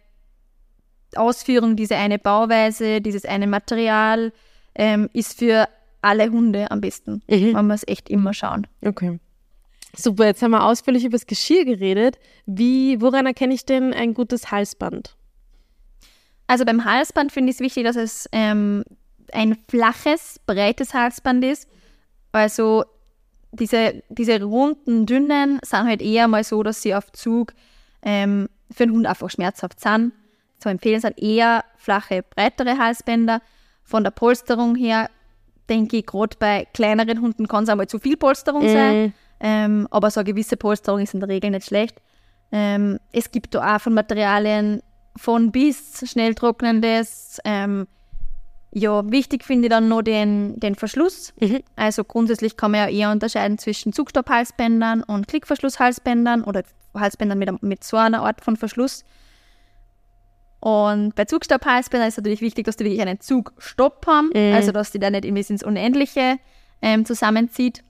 [1.15, 4.33] Ausführung, diese eine Bauweise, dieses eine Material
[4.75, 5.69] ähm, ist für
[6.01, 7.23] alle Hunde am besten.
[7.29, 7.53] Mhm.
[7.53, 8.67] Man muss echt immer schauen.
[8.85, 9.19] Okay.
[9.95, 12.19] Super, jetzt haben wir ausführlich über das Geschirr geredet.
[12.47, 15.17] Wie, woran erkenne ich denn ein gutes Halsband?
[16.47, 18.85] Also beim Halsband finde ich es wichtig, dass es ähm,
[19.33, 21.69] ein flaches, breites Halsband ist.
[22.33, 22.85] Also
[23.53, 27.53] diese, diese runden, dünnen sind halt eher mal so, dass sie auf Zug
[28.03, 30.13] ähm, für den Hund einfach schmerzhaft sind.
[30.59, 33.43] Zu empfehlen sind eher flache, breitere Halsbänder.
[33.83, 35.11] Von der Polsterung her
[35.69, 39.03] denke ich, gerade bei kleineren Hunden kann es einmal zu viel Polsterung sein.
[39.03, 39.13] Mhm.
[39.45, 42.01] Ähm, aber so eine gewisse Polsterung ist in der Regel nicht schlecht.
[42.53, 44.83] Ähm, es gibt da auch von Materialien
[45.17, 47.41] von bis schnell trocknendes.
[47.45, 47.89] Ähm,
[48.73, 51.35] ja, wichtig finde ich dann noch den, den Verschluss.
[51.41, 51.63] Mhm.
[51.77, 56.63] Also grundsätzlich kann man ja eher unterscheiden zwischen Zugstopphalsbändern und Klickverschlusshalsbändern oder
[56.95, 59.05] Halsbändern mit, mit so einer Art von Verschluss.
[60.61, 64.55] Und bei Zugstopphalsbändern ist natürlich wichtig, dass die wirklich einen Zugstopp haben, Mhm.
[64.55, 66.39] also dass die da nicht irgendwie ins Unendliche
[66.81, 67.83] ähm, zusammenzieht.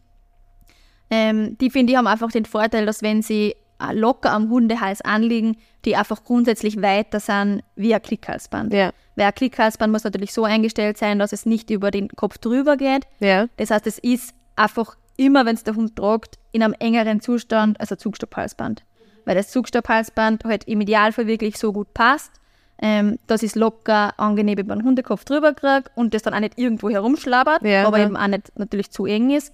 [1.12, 5.02] Ähm, die finde ich haben einfach den Vorteil, dass wenn sie äh, locker am Hundehals
[5.02, 8.72] anliegen, die einfach grundsätzlich weiter sind wie ein Klickhalsband.
[8.72, 12.38] Ja, Weil ein Klickhalsband muss natürlich so eingestellt sein, dass es nicht über den Kopf
[12.38, 13.04] drüber geht.
[13.20, 13.46] ja.
[13.58, 17.78] Das heißt, es ist einfach immer, wenn es der Hund tragt, in einem engeren Zustand
[17.78, 18.82] als ein Zugstopphalsband.
[19.26, 22.32] Weil das Zugstopphalsband halt im Idealfall wirklich so gut passt,
[22.80, 26.40] ähm, dass ich es locker angenehm über den Hundekopf drüber kriege und das dann auch
[26.40, 29.52] nicht irgendwo herumschlabbert, Ja, aber eben auch nicht natürlich zu eng ist.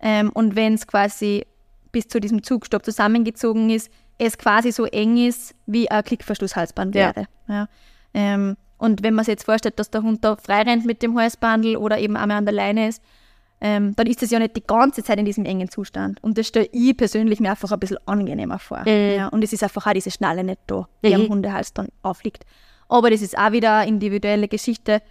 [0.00, 1.44] Ähm, und wenn es quasi
[1.92, 7.14] bis zu diesem Zugstopp zusammengezogen ist, es quasi so eng ist, wie ein Klickverschlusshalsband Ja.
[7.14, 7.26] wäre.
[7.48, 7.68] Ja.
[8.14, 11.18] Ähm, und wenn man sich jetzt vorstellt, dass der Hund da frei rennt mit dem
[11.18, 13.02] Halsbandel oder eben einmal an der Leine ist,
[13.60, 16.22] ähm, dann ist das ja nicht die ganze Zeit in diesem engen Zustand.
[16.22, 18.80] Und das stelle ich persönlich mir einfach ein bisschen angenehmer vor.
[18.82, 19.16] Mhm.
[19.16, 21.28] Ja, und es ist einfach auch diese Schnalle nicht da, die am Mhm.
[21.28, 22.44] Hundehals dann aufliegt.
[22.88, 25.02] Aber das ist auch wieder eine individuelle Geschichte.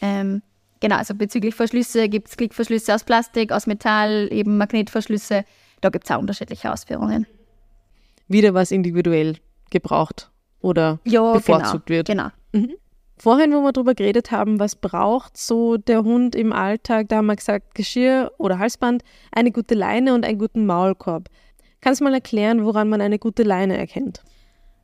[0.00, 0.42] Ähm,
[0.84, 5.44] genau, also bezüglich Verschlüsse gibt es Klickverschlüsse aus Plastik, aus Metall, eben Magnetverschlüsse.
[5.80, 7.26] Da gibt es auch unterschiedliche Ausführungen.
[8.28, 9.36] Wieder was individuell
[9.70, 12.06] gebraucht oder Ja, bevorzugt genau, wird.
[12.08, 12.28] Genau.
[13.16, 17.26] Vorhin, wo wir darüber geredet haben, was braucht so der Hund im Alltag, da haben
[17.26, 21.30] wir gesagt, Geschirr oder Halsband, eine gute Leine und einen guten Maulkorb.
[21.80, 24.22] Kannst du mal erklären, woran man eine gute Leine erkennt?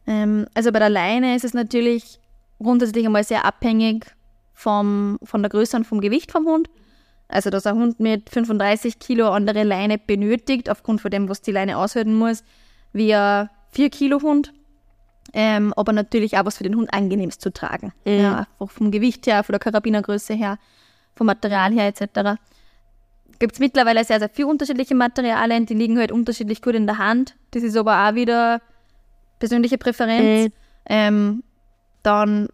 [0.07, 2.21] Ähm, also bei der Leine ist es natürlich
[2.59, 4.07] grundsätzlich einmal sehr abhängig
[4.61, 6.69] vom, von der Größe und vom Gewicht vom Hund.
[7.29, 11.53] Also dass ein Hund mit 35 Kilo andere Leine benötigt, aufgrund von dem, was die
[11.53, 12.45] Leine aushalten muss,
[12.93, 14.53] wie ein 4 Kilo Hund.
[15.33, 17.93] Ähm, aber natürlich auch was für den Hund angenehm ist zu tragen.
[18.05, 18.21] Mhm.
[18.21, 20.59] Ja, einfach vom Gewicht her, von der Karabinergröße her,
[21.15, 22.41] vom Material her etc.
[23.39, 26.99] Gibt es mittlerweile sehr, sehr viele unterschiedliche Materialien, die liegen halt unterschiedlich gut in der
[26.99, 27.37] Hand.
[27.53, 28.61] Das ist aber auch wieder
[29.39, 30.49] persönliche Präferenz.
[30.49, 30.53] Mhm.
[30.87, 31.43] Ähm,
[32.03, 32.49] dann,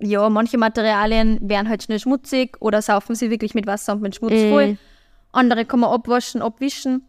[0.00, 4.14] ja, manche Materialien werden halt schnell schmutzig oder saufen sie wirklich mit Wasser und mit
[4.16, 4.50] Schmutz Mhm.
[4.50, 4.78] voll.
[5.32, 7.06] Andere kann man abwaschen, abwischen.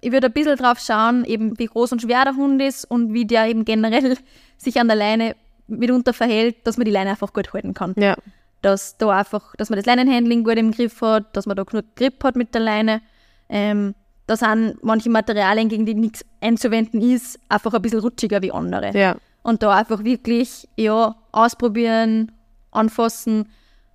[0.00, 3.12] Ich würde ein bisschen drauf schauen, eben wie groß und schwer der Hund ist und
[3.14, 4.16] wie der eben generell
[4.58, 5.34] sich an der Leine
[5.66, 7.94] mitunter verhält, dass man die Leine einfach gut halten kann.
[7.96, 8.16] Ja,
[8.60, 11.86] Dass da einfach, dass man das Leinenhandling gut im Griff hat, dass man da genug
[11.96, 13.00] Grip hat mit der Leine.
[13.48, 13.94] Ähm,
[14.26, 18.90] da sind manche Materialien, gegen die nichts einzuwenden ist, einfach ein bisschen rutschiger wie andere.
[18.96, 19.16] ja.
[19.44, 22.32] Und da einfach wirklich, ja, ausprobieren,
[22.72, 23.48] anfassen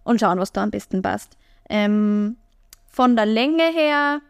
[0.06, 1.36] und schauen, was da am besten passt.
[1.70, 2.38] Ähm,
[2.88, 4.22] von der Länge her,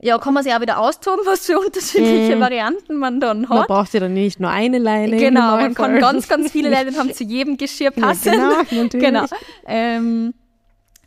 [0.00, 2.40] ja, kann man sich auch wieder austoben, was für unterschiedliche Mhm.
[2.40, 3.66] Varianten man dann Man hat.
[3.66, 5.16] braucht ja dann nicht nur eine Leine.
[5.16, 8.30] Genau, man kann ganz, ganz viele Leinen haben zu jedem Geschirr Ja, passen.
[8.32, 9.04] genau, natürlich.
[9.06, 9.24] genau.
[9.66, 10.32] Ähm,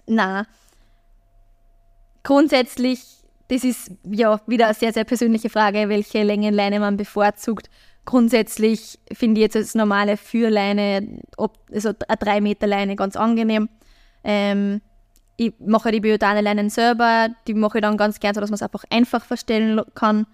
[0.06, 0.46] na,
[2.24, 3.02] grundsätzlich,
[3.48, 7.70] das ist ja wieder eine sehr, sehr persönliche Frage, welche Längenleine man bevorzugt.
[8.06, 13.70] Grundsätzlich finde ich jetzt als normale Führleine, ob, also eine 3 Meter Leine ganz angenehm.
[14.24, 14.82] Ähm,
[15.38, 18.56] ich mache die biotane Leinen selber, die mache ich dann ganz gern so, dass man
[18.56, 20.28] es einfach einfach verstellen kann.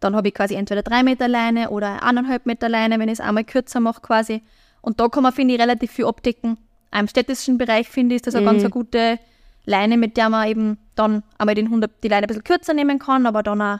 [0.00, 3.20] Dann habe ich quasi entweder 3 Meter Leine oder 1,5 Meter Leine, wenn ich es
[3.20, 4.42] einmal kürzer mache quasi.
[4.80, 6.56] Und da kann man, finde ich, relativ viel abdecken.
[6.90, 9.18] Auch Im städtischen Bereich, finde ich, ist das eine ganz eine gute
[9.66, 12.98] Leine, mit der man eben dann einmal den Hund die Leine ein bisschen kürzer nehmen
[12.98, 13.78] kann, aber dann auch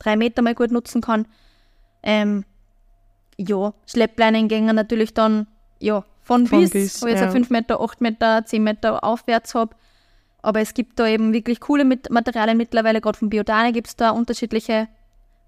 [0.00, 1.26] 3 Meter mal gut nutzen kann.
[2.02, 2.44] Ähm,
[3.46, 5.46] ja, Schleppleinen gängen natürlich dann
[5.78, 7.26] ja, von, Von bis, bis, wo ich jetzt ja.
[7.26, 7.32] ja.
[7.32, 9.74] 5 Meter, 8 Meter, 10 Meter aufwärts habe.
[10.40, 14.10] Aber es gibt da eben wirklich coole Materialien mittlerweile, gerade von Biodane gibt es da
[14.10, 14.88] unterschiedliche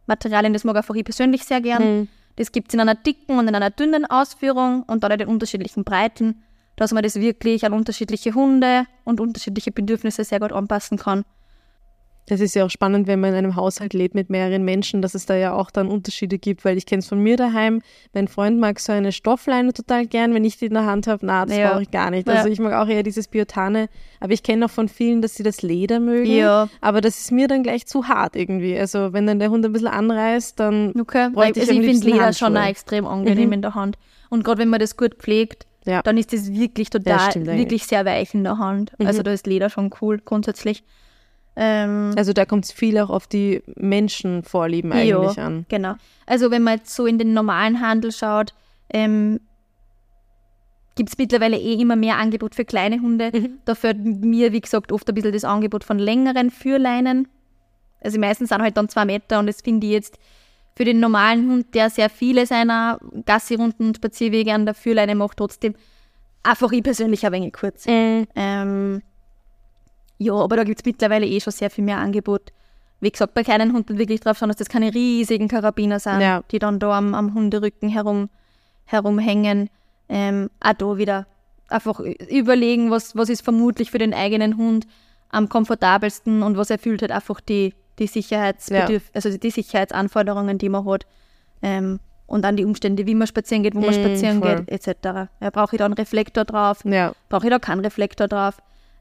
[0.07, 2.01] Materialien, das mag einfach ich persönlich sehr gern.
[2.01, 2.09] Mhm.
[2.37, 5.29] Das gibt es in einer dicken und in einer dünnen Ausführung und dann in den
[5.29, 6.43] unterschiedlichen Breiten,
[6.77, 11.25] dass man das wirklich an unterschiedliche Hunde und unterschiedliche Bedürfnisse sehr gut anpassen kann.
[12.27, 15.15] Das ist ja auch spannend, wenn man in einem Haushalt lebt mit mehreren Menschen, dass
[15.15, 17.83] es da ja auch dann Unterschiede gibt, weil ich kenne es von mir daheim.
[18.15, 21.27] Mein Freund mag so eine Stoffleine total gern, wenn ich die in der Hand habe.
[21.27, 21.71] Na, das Ja.
[21.73, 22.27] brauche ich gar nicht.
[22.27, 22.35] Ja.
[22.35, 23.89] Also ich mag auch eher dieses Biotane,
[24.21, 26.31] aber ich kenne auch von vielen, dass sie das Leder mögen.
[26.31, 26.69] Ja.
[26.81, 28.79] Aber das ist mir dann gleich zu hart irgendwie.
[28.79, 31.91] Also wenn dann der Hund ein bisschen anreißt, dann Okay, bräuchte also ich am ich
[31.91, 32.71] finde Leder schon auch Handschuhe.
[32.71, 33.53] extrem angenehm Mhm.
[33.53, 33.99] in der Hand.
[34.31, 36.01] Und gerade wenn man das gut pflegt, Ja.
[36.01, 37.59] dann ist das wirklich total, eigentlich.
[37.59, 38.93] wirklich sehr weich in der Hand.
[38.99, 40.83] Also da ist Leder schon cool grundsätzlich.
[41.57, 45.67] Ähm, Also da kommt es viel auch auf die Menschenvorlieben eigentlich ja, an.
[45.69, 45.95] Genau.
[46.27, 48.55] Also wenn man jetzt so in den normalen Handel schaut,
[48.93, 49.41] ähm,
[50.97, 53.31] gibt es mittlerweile eh immer mehr Angebot für kleine Hunde.
[53.33, 53.59] Mhm.
[53.65, 57.29] Da fällt mir, wie gesagt, oft ein bisschen das Angebot von längeren Führleinen.
[58.01, 60.19] Also meistens sind halt dann zwei Meter und das finde ich jetzt
[60.77, 65.39] für den normalen Hund, der sehr viele seiner Gassirunden und Spazierwege an der Führleine macht,
[65.39, 65.75] trotzdem
[66.43, 67.87] einfach ich persönlich ein wenig kurz.
[67.87, 68.27] Mhm.
[68.35, 69.03] Ähm,
[70.25, 72.53] ja, aber da gibt es mittlerweile eh schon sehr viel mehr Angebot.
[73.01, 76.43] Wie gesagt, bei kleinen Hunden wirklich drauf schauen, dass das keine riesigen Karabiner sind, Ja.
[76.51, 78.29] die dann da am, am Hunderücken herum,
[78.87, 79.69] herumhängen.
[80.09, 81.27] Ähm, auch da wieder
[81.69, 84.87] einfach überlegen, was, was ist vermutlich für den eigenen Hund
[85.31, 90.85] am komfortabelsten und was erfüllt halt einfach die, die Sicherheitsbedürf also die Sicherheitsanforderungen, die man
[90.87, 91.07] hat.
[91.63, 94.65] Ähm, und dann die Umstände, wie man spazieren geht, wo man Mm, spazieren voll.
[94.65, 95.29] geht, etc.
[95.41, 96.79] Ja, Brauche ich da einen Reflektor drauf?
[96.85, 97.13] Ja.
[97.29, 98.59] brauche ich da keinen Reflektor drauf.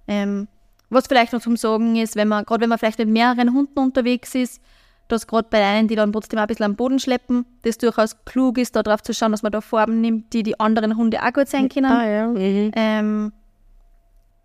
[0.08, 0.48] Ähm,
[0.94, 3.80] was vielleicht noch zum Sagen ist, wenn man, gerade wenn man vielleicht mit mehreren Hunden
[3.80, 4.62] unterwegs ist,
[5.10, 8.58] dass gerade bei einen, die dann trotzdem ein bisschen am Boden schleppen, das durchaus klug
[8.58, 11.48] ist, darauf zu schauen, dass man da Farben nimmt, die die anderen Hunde auch gut
[11.50, 11.86] sein können.
[11.92, 12.28] Ah ja.
[12.28, 12.72] Mhm.
[12.76, 13.34] Ähm,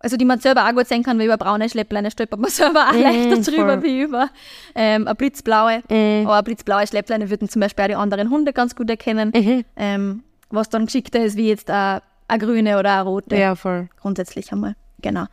[0.01, 2.87] also die man selber auch gut sehen kann, weil über braune Schleppleine stolpert man selber
[2.89, 3.83] auch Mhm, leichter drüber voll.
[3.83, 4.29] wie über
[4.75, 5.81] ähm, eine blitzblaue.
[5.89, 6.25] Mhm.
[6.25, 9.65] Aber eine blitzblaue Schleppleine würden zum Beispiel auch die anderen Hunde ganz gut erkennen, Mhm.
[9.75, 13.35] ähm, was dann geschickter ist, wie jetzt eine, eine grüne oder eine rote.
[13.37, 13.89] Ja, voll.
[13.99, 15.25] Grundsätzlich einmal, genau.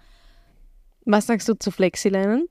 [1.07, 2.49] Was sagst du zu Flexileinen?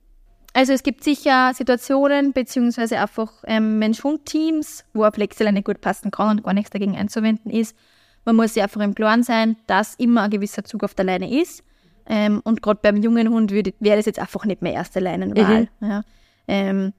[0.53, 6.37] Also es gibt sicher Situationen beziehungsweise einfach ähm, Mensch-Hund-Teams, wo eine Flexileine gut passen kann
[6.37, 7.75] und gar nichts dagegen einzuwenden ist.
[8.23, 11.41] Man muss sich einfach im Klaren sein, dass immer ein gewisser Zug auf der Leine
[11.41, 11.61] ist.
[12.07, 15.67] Ähm, und gerade beim jungen Hund wäre das jetzt einfach nicht mehr erste Leinenwahl.
[15.81, 16.03] Ja.
[16.47, 16.93] Ähm,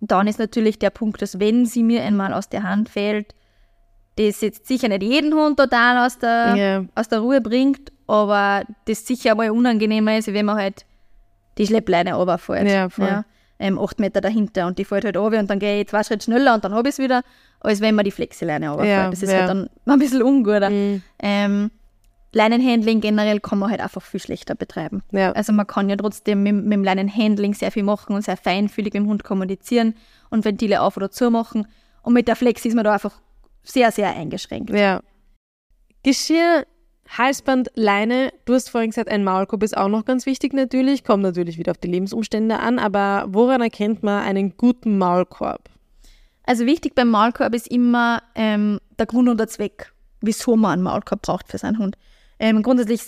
[0.00, 3.34] dann ist natürlich der Punkt, dass wenn sie mir einmal aus der Hand fällt,
[4.16, 6.84] das jetzt sicher nicht jeden Hund total aus der, Ja.
[6.94, 10.84] aus der Ruhe bringt, aber das sicher mal unangenehmer ist, wenn man halt
[11.56, 12.68] die Schleppleine runterfällt.
[12.68, 13.24] Ja, voll.
[13.58, 16.24] ähm, acht Meter dahinter und die fällt halt runter und dann gehe ich zwei Schritte
[16.24, 17.22] schneller und dann habe ich es wieder,
[17.60, 18.98] als wenn man die Flexileine runterfällt.
[18.98, 19.38] Ja, das ist ja.
[19.38, 20.68] halt dann ein bisschen unguter.
[20.68, 21.02] Mhm.
[21.20, 21.70] Ähm,
[22.34, 25.02] Leinenhandling generell kann man halt einfach viel schlechter betreiben.
[25.10, 25.32] Ja.
[25.32, 28.92] Also man kann ja trotzdem mit, mit dem Leinenhandling sehr viel machen und sehr feinfühlig
[28.92, 29.94] mit dem Hund kommunizieren
[30.28, 31.66] und Ventile auf oder zu machen.
[32.02, 33.20] Und mit der Flex ist man da einfach
[33.62, 34.70] sehr, sehr eingeschränkt.
[34.70, 35.00] Ja.
[36.02, 36.66] Geschirr,
[37.16, 38.32] Halsband, Leine.
[38.46, 41.04] Du hast vorhin gesagt, ein Maulkorb ist auch noch ganz wichtig natürlich.
[41.04, 42.78] Kommt natürlich wieder auf die Lebensumstände an.
[42.78, 45.68] Aber woran erkennt man einen guten Maulkorb?
[46.44, 50.82] Also wichtig beim Maulkorb ist immer ähm, der Grund und der Zweck, wieso man einen
[50.82, 51.96] Maulkorb braucht für seinen Hund.
[52.38, 53.02] Ähm, grundsätzlich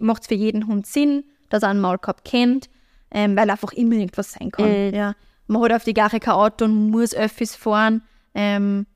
[0.00, 2.68] macht es für jeden Hund Sinn, dass er einen Maulkorb kennt,
[3.10, 4.88] ähm, weil einfach immer irgendwas sein kann.
[4.88, 4.94] Mhm.
[4.94, 5.14] Ja.
[5.46, 8.02] Man hat auf die Gache kein Auto und muss Öffis fahren.
[8.34, 8.86] Ähm,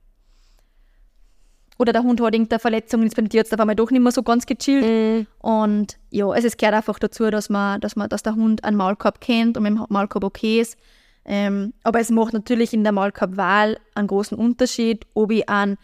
[1.78, 4.12] oder der Hund hat irgendeine Verletzung und ist beim Tierarzt auf einmal doch nicht mehr
[4.12, 4.82] so ganz gechillt.
[5.38, 8.76] Und ja, also es gehört einfach dazu, dass man, dass man, dass der Hund einen
[8.76, 10.76] Maulkorb kennt und mit dem Maulkorb okay ist.
[11.24, 15.76] Ähm, aber es macht natürlich in der Maulkorbwahl einen großen Unterschied, ob ich einen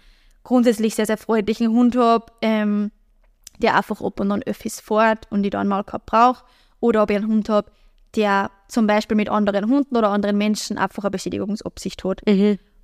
[0.43, 2.91] grundsätzlich sehr, sehr freundlichen Hund habe, ähm,
[3.59, 6.45] der einfach ab und an Öffis fährt und ich da einen Maulkorb brauche,
[6.81, 7.71] oder ob ich einen Hund habe,
[8.17, 12.21] der zum Beispiel mit anderen Hunden oder anderen Menschen einfach eine Beschädigungsabsicht hat.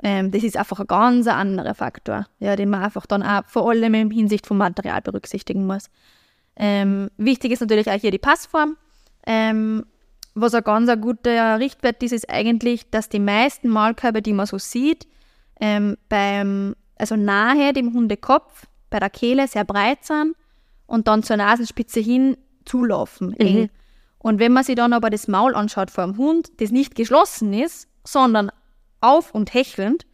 [0.02, 3.70] Ähm, das ist einfach ein ganz anderer Faktor, ja, den man einfach dann auch vor
[3.70, 5.90] allem in Hinsicht vom Material berücksichtigen muss.
[6.56, 8.76] Ähm, wichtig ist natürlich auch hier die Passform.
[9.26, 9.84] Ähm,
[10.34, 14.46] was ein ganz ein guter Richtwert ist, ist eigentlich, dass die meisten Maulkörbe, die man
[14.46, 15.06] so sieht,
[15.60, 20.34] ähm, beim, also nahe dem Hundekopf, bei der Kehle sehr breit sind
[20.86, 23.34] und dann zur Nasenspitze hin zulaufen.
[23.34, 23.70] eng.
[24.18, 27.52] Und wenn man sich dann aber das Maul anschaut vor dem Hund, das nicht geschlossen
[27.52, 28.50] ist, sondern
[29.00, 30.06] auf und hechelnd,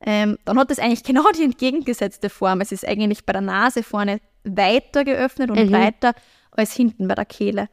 [0.00, 2.60] ähm, dann hat das eigentlich genau die entgegengesetzte Form.
[2.60, 6.12] Es ist eigentlich bei der Nase vorne weiter geöffnet und breiter
[6.50, 7.68] als hinten bei der Kehle.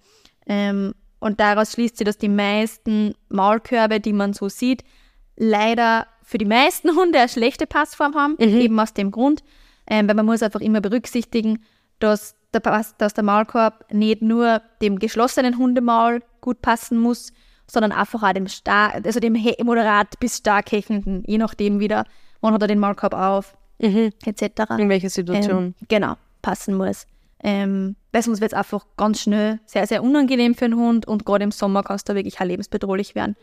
[0.47, 4.83] Ähm, und daraus schließt sich, dass die meisten Maulkörbe, die man so sieht,
[5.35, 9.43] leider für die meisten Hunde eine schlechte Passform haben, eben aus dem Grund,
[9.87, 11.63] ähm, weil man muss einfach immer berücksichtigen,
[11.99, 17.33] dass der, Pass- dass der Maulkorb nicht nur dem geschlossenen Hundemaul gut passen muss,
[17.71, 22.05] sondern einfach auch dem stark, also dem moderat bis stark hechelnden, je nachdem wieder,
[22.41, 24.71] wann hat er den Maulkorb auf, etc.
[24.77, 25.63] In welcher Situation?
[25.63, 27.07] Ähm, genau, passen muss.
[27.41, 31.25] Ähm, weil sonst wird es einfach ganz schnell sehr, sehr unangenehm für den Hund und
[31.25, 33.37] gerade im Sommer kann es da wirklich auch lebensbedrohlich werden.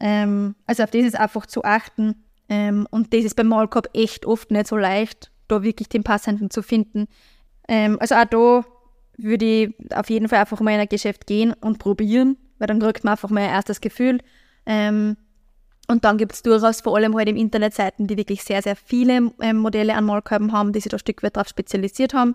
[0.00, 2.24] Ähm, also auf das ist einfach zu achten.
[2.48, 6.50] Ähm, und das ist beim Maulkorb echt oft nicht so leicht, da wirklich den passenden
[6.50, 7.06] zu finden.
[7.68, 8.64] Ähm, also auch da
[9.18, 12.80] würde ich auf jeden Fall einfach mal in ein Geschäft gehen und probieren, weil dann
[12.80, 14.20] kriegt man einfach mal ein erstes Gefühl.
[14.66, 15.16] Ähm,
[15.88, 18.76] und dann gibt es durchaus vor allem halt im Internet Seiten, die wirklich sehr, sehr
[18.76, 22.34] viele ähm, Modelle an Maulkörben haben, die sich da ein Stück weit darauf spezialisiert haben.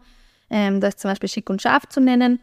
[0.49, 2.39] Ähm, da ist zum Beispiel Schick und Scharf zu nennen,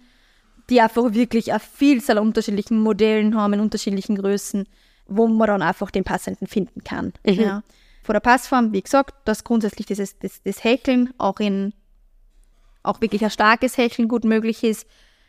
[0.68, 4.66] die einfach wirklich eine Vielzahl an unterschiedlichen Modellen haben, in unterschiedlichen Größen,
[5.06, 7.12] wo man dann einfach den passenden finden kann.
[7.24, 7.62] Ja.
[8.02, 11.72] Von der Passform, wie gesagt, das grundsätzlich dieses, das, das Häkeln auch in
[12.82, 14.86] auch wirklich ein starkes Hecheln gut möglich ist.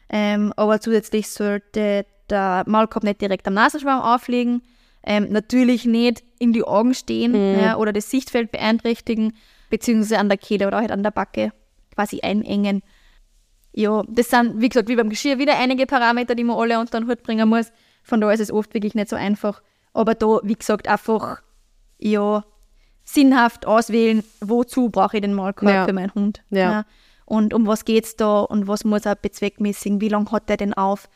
[0.09, 4.61] Ähm, aber zusätzlich sollte der Maulkorb nicht direkt am Nasenschwamm aufliegen.
[5.03, 7.59] Ähm, natürlich nicht in die Augen stehen Mhm.
[7.59, 9.33] ja, oder das Sichtfeld beeinträchtigen,
[9.69, 11.51] beziehungsweise an der Kehle oder halt an der Backe
[11.95, 12.81] quasi einengen.
[13.71, 16.99] Ja, das sind, wie gesagt, wie beim Geschirr wieder einige Parameter, die man alle unter
[16.99, 17.71] den Hut bringen muss.
[18.03, 19.61] Von da ist es oft wirklich nicht so einfach.
[19.93, 21.41] Aber da, wie gesagt, einfach,
[21.97, 22.43] ja,
[23.03, 25.85] sinnhaft auswählen, wozu brauche ich den Maulkorb Ja.
[25.85, 26.43] für meinen Hund.
[26.49, 26.85] Ja.
[27.25, 30.57] Und um was geht es da und was muss er bezweckmäßigen, wie lange hat er
[30.57, 31.09] denn auf?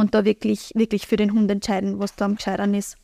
[0.00, 2.96] Und da wirklich, wirklich für den Hund entscheiden, was da am gescheitern ist.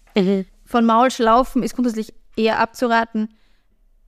[0.64, 3.28] Von Maulschlaufen ist grundsätzlich eher abzuraten.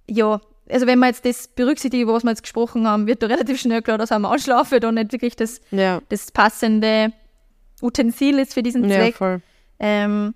[0.08, 3.60] Ja, also wenn man jetzt das berücksichtigt, was wir jetzt gesprochen haben, wird da relativ
[3.60, 7.12] schnell klar, dass eine Maulschlaufe da nicht wirklich das, Ja, das passende
[7.82, 9.16] Utensil ist für diesen ja Zweck.
[9.16, 9.42] voll.
[9.78, 10.34] Ähm,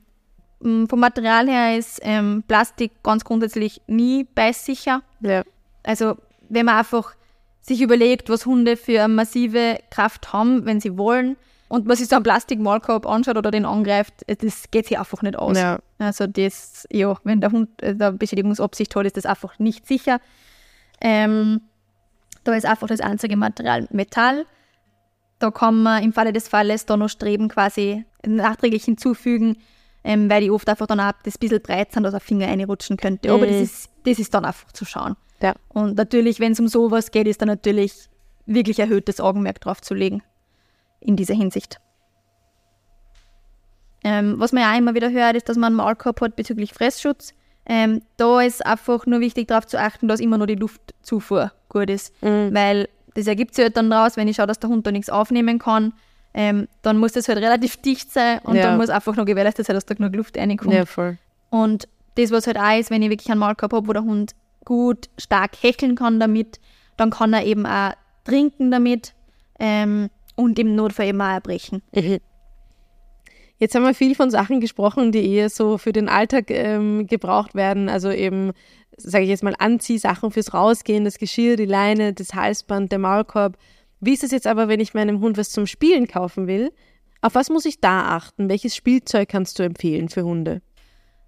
[0.61, 5.03] vom Material her ist ähm, Plastik ganz grundsätzlich nie beißsicher.
[5.21, 5.43] Ja.
[5.83, 6.17] Also
[6.51, 7.15] wenn man einfach
[7.63, 11.37] sich überlegt, was Hunde für eine massive Kraft haben, wenn sie wollen,
[11.73, 15.23] und man sich so einen Plastikmaulkorb anschaut oder den angreift, äh, das geht sich einfach
[15.23, 15.57] nicht aus.
[15.57, 15.79] Ja.
[15.99, 20.21] Also das, ja, wenn der Hund äh, da Beschädigungsabsicht hat, ist das einfach nicht sicher.
[21.01, 21.63] Ähm,
[22.45, 24.45] da ist einfach das einzige Material Metall.
[25.39, 29.57] Da kann man im Falle des Falles da noch Streben quasi nachträglich hinzufügen,
[30.05, 32.99] ähm, weil die oft einfach dann auch das bisschen breit sind, dass ein Finger reinrutschen
[32.99, 33.33] könnte.
[33.33, 35.17] Aber das ist, das ist dann einfach zu schauen.
[35.41, 35.55] Ja.
[35.71, 38.11] Und natürlich, wenn es um sowas geht, ist da natürlich
[38.45, 40.23] wirklich erhöhtes Augenmerk drauf zu legen
[41.03, 41.79] in dieser Hinsicht.
[44.05, 46.73] Ähm, was man ja auch immer wieder hört, ist, dass man einen Maulkorb hat bezüglich
[46.75, 47.35] Fressschutz.
[47.65, 51.89] Ähm, da ist einfach nur wichtig darauf zu achten, dass immer nur die Luftzufuhr gut
[51.89, 52.13] ist.
[52.21, 55.11] Weil das ergibt sich halt dann raus, wenn ich schaue, dass der Hund da nichts
[55.11, 55.93] aufnehmen kann,
[56.35, 58.63] ähm, dann muss das halt relativ dicht sein und Ja.
[58.63, 60.73] dann muss einfach noch gewährleistet sein, dass da genug Luft reinkommt.
[60.73, 61.19] Ja, voll.
[61.51, 61.87] Und
[62.17, 64.35] das, was halt auch ist, wenn ich wirklich einen Maulkorb habe, wo der Hund
[64.65, 66.59] gut, stark hecheln kann damit,
[66.97, 67.93] dann kann er eben auch
[68.25, 69.15] trinken damit
[69.59, 71.83] ähm, und im Notfall eben auch erbrechen.
[73.59, 77.55] Jetzt haben wir viel von Sachen gesprochen, die eher so für den Alltag ähm, gebraucht
[77.55, 77.89] werden.
[77.89, 78.51] Also eben,
[78.97, 83.57] sage ich jetzt mal, Anziehsachen fürs Rausgehen, das Geschirr, die Leine, das Halsband, der Maulkorb.
[84.01, 86.73] Wie ist es jetzt aber, wenn ich meinem Hund was zum Spielen kaufen will?
[87.21, 88.49] Auf was muss ich da achten?
[88.49, 90.61] Welches Spielzeug kannst du empfehlen für Hunde?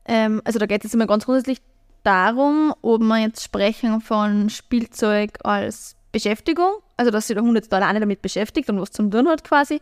[0.04, 1.58] Ähm, also da geht es immer ganz grundsätzlich
[2.02, 7.72] darum, ob wir jetzt sprechen von Spielzeug als Beschäftigung, also dass sich der Hund jetzt
[7.72, 9.80] da alleine damit beschäftigt und was zum tun hat quasi,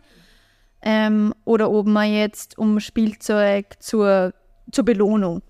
[0.81, 4.33] ähm, oder ob man jetzt um Spielzeug zur,
[4.71, 5.41] zur Belohnung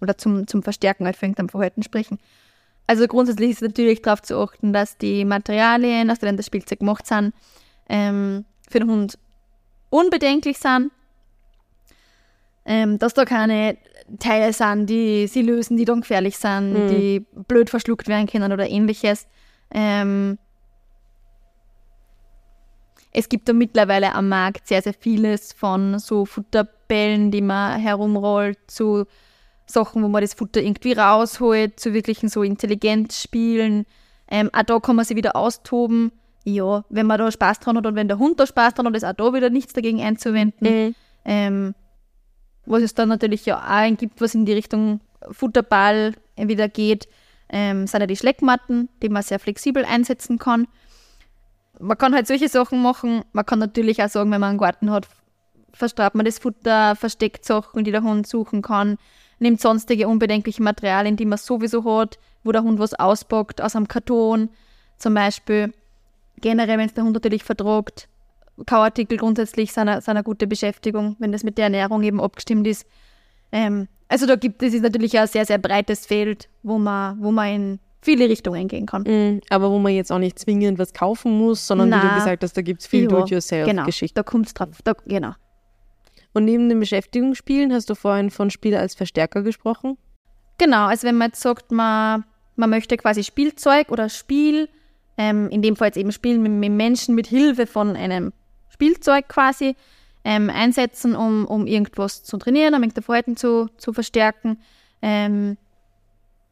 [0.00, 2.18] oder zum, zum Verstärken halt von irgendeinem Verhalten sprechen.
[2.86, 7.06] Also grundsätzlich ist natürlich darauf zu achten, dass die Materialien, aus denen das Spielzeug gemacht
[7.06, 7.32] sind,
[7.88, 9.18] ähm, für den Hund
[9.90, 10.90] unbedenklich sind,
[12.64, 13.76] ähm, dass da keine
[14.18, 18.68] Teile sind, die sie lösen, die dann gefährlich sind, die blöd verschluckt werden können oder
[18.68, 19.26] ähnliches.
[19.72, 20.38] Ähm,
[23.12, 28.58] es gibt da mittlerweile am Markt sehr, sehr vieles von so Futterbällen, die man herumrollt,
[28.68, 29.06] zu
[29.66, 33.86] Sachen, wo man das Futter irgendwie rausholt, zu wirklichen so Intelligenzspielen.
[34.30, 36.12] Ähm, auch da kann man sich wieder austoben.
[36.44, 38.96] Ja, wenn man da Spaß dran hat und wenn der Hund da Spaß dran hat,
[38.96, 40.94] ist auch da wieder nichts dagegen einzuwenden.
[41.24, 41.74] Ähm,
[42.64, 47.08] was es dann natürlich ja auch gibt, was in die Richtung Futterball wieder geht,
[47.50, 50.66] ähm, sind ja die Schleckmatten, die man sehr flexibel einsetzen kann.
[51.80, 53.24] Man kann halt solche Sachen machen.
[53.32, 55.08] Man kann natürlich auch sagen, wenn man einen Garten hat,
[55.72, 58.98] verstrahlt man das Futter, versteckt Sachen, die der Hund suchen kann,
[59.38, 63.88] nimmt sonstige unbedenkliche Materialien, die man sowieso hat, wo der Hund was auspackt, aus einem
[63.88, 64.50] Karton
[64.98, 65.72] zum Beispiel.
[66.40, 68.08] Generell, wenn es der Hund natürlich vertragt,
[68.66, 72.86] Kauartikel grundsätzlich sind eine gute Beschäftigung, wenn das mit der Ernährung eben abgestimmt ist.
[73.52, 77.48] Ähm, also da gibt es natürlich ein sehr, sehr breites Feld, wo man, wo man
[77.48, 79.02] in viele Richtungen gehen kann.
[79.02, 82.14] Mhm, Aber wo man jetzt auch nicht zwingend was kaufen muss, sondern wie du Na.
[82.14, 83.08] gesagt hast, da gibt es viel Ja,
[83.66, 83.84] Genau,
[84.14, 84.80] da kommt es drauf.
[84.84, 85.32] Da, genau.
[86.32, 89.98] Und neben den Beschäftigungsspielen hast du vorhin von Spiel als Verstärker gesprochen.
[90.58, 92.24] Genau, also wenn man jetzt sagt, man,
[92.56, 94.68] man möchte quasi Spielzeug oder Spiel,
[95.16, 98.32] ähm, in dem Fall jetzt eben Spielen mit, mit Menschen mit Hilfe von einem
[98.68, 99.74] Spielzeug quasi,
[100.24, 104.58] ähm, einsetzen, um, um irgendwas zu trainieren, um irgendein Verhalten zu, zu verstärken.
[105.02, 105.56] Ähm,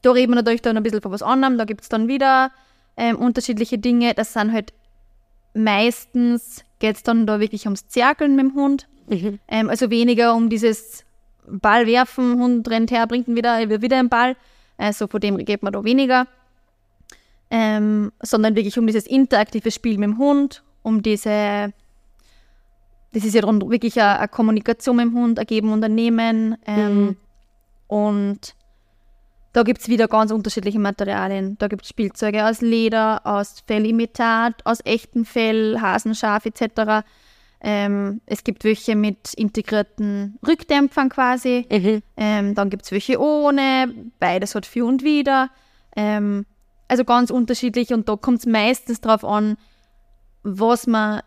[0.02, 2.50] da reden wir natürlich dann ein bisschen von was anderem, da gibt es dann wieder
[2.96, 4.14] ähm, unterschiedliche Dinge.
[4.14, 4.72] Das sind halt
[5.54, 8.88] meistens, geht es dann da wirklich ums Zerkeln mit dem Hund.
[9.48, 11.04] Ähm, also weniger um dieses
[11.46, 14.36] Ball werfen, Hund rennt her, bringt ihn wieder, er wird wieder ein Ball.
[14.76, 16.26] Also von dem geht man da weniger.
[17.50, 21.72] Ähm, sondern wirklich um dieses interaktive Spiel mit dem Hund, um diese,
[23.12, 25.94] das ist ja dann wirklich eine, eine Kommunikation mit dem Hund, ein Geben und ein
[25.94, 26.58] Nehmen.
[26.66, 27.16] Ähm,
[27.88, 28.54] Und
[29.58, 31.58] Da gibt es wieder ganz unterschiedliche Materialien.
[31.58, 37.04] Da gibt es Spielzeuge aus Leder, aus Fellimitat, aus echtem Fell, Hasenschaf etc.
[37.60, 41.66] Ähm, es gibt welche mit integrierten Rückdämpfern quasi.
[41.72, 42.02] Mhm.
[42.16, 43.92] Ähm, dann gibt es welche ohne.
[44.20, 45.50] Beides hat für und wieder.
[45.96, 46.46] Ähm,
[46.86, 49.56] also ganz unterschiedlich und da kommt es meistens darauf an,
[50.44, 51.22] was man,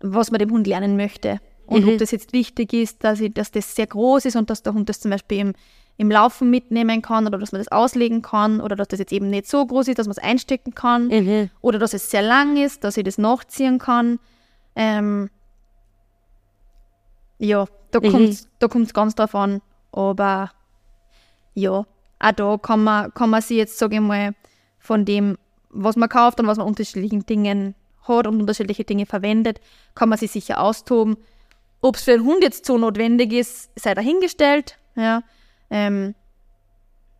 [0.00, 1.40] was man dem Hund lernen möchte.
[1.64, 1.92] Und Mhm.
[1.92, 4.74] ob das jetzt wichtig ist, dass, ich, dass das sehr groß ist und dass der
[4.74, 5.52] Hund das zum Beispiel im,
[6.00, 9.28] im Laufen mitnehmen kann oder dass man das auslegen kann oder dass das jetzt eben
[9.28, 11.50] nicht so groß ist, dass man es einstecken kann Mhm.
[11.60, 14.18] oder dass es sehr lang ist, dass ich das nachziehen kann.
[14.74, 15.28] Ähm,
[17.38, 18.10] ja, da Mhm.
[18.12, 19.60] kommt es da kommt's ganz drauf an.
[19.92, 20.50] Aber
[21.52, 21.70] ja,
[22.18, 24.34] auch da kann man, kann man sich jetzt, sage ich mal,
[24.78, 25.36] von dem,
[25.68, 27.74] was man kauft und was man unterschiedlichen Dingen
[28.08, 29.60] hat und unterschiedliche Dinge verwendet,
[29.94, 31.18] kann man sich sicher austoben.
[31.82, 34.78] Ob es für den Hund jetzt so notwendig ist, sei dahingestellt.
[34.96, 35.22] Ja.
[35.70, 36.14] Ähm,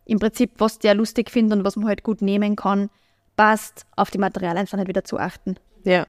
[0.05, 2.89] Im Prinzip, was der lustig findet und was man halt gut nehmen kann,
[3.37, 5.55] passt, auf die Materialien dann halt wieder zu achten.
[5.83, 6.05] Ja.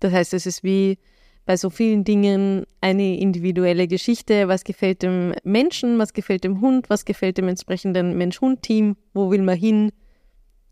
[0.00, 0.98] Das heißt, es ist wie
[1.44, 4.48] bei so vielen Dingen eine individuelle Geschichte.
[4.48, 9.42] Was gefällt dem Menschen, was gefällt dem Hund, was gefällt dem entsprechenden Mensch-Hund-Team, wo will
[9.42, 9.92] man hin?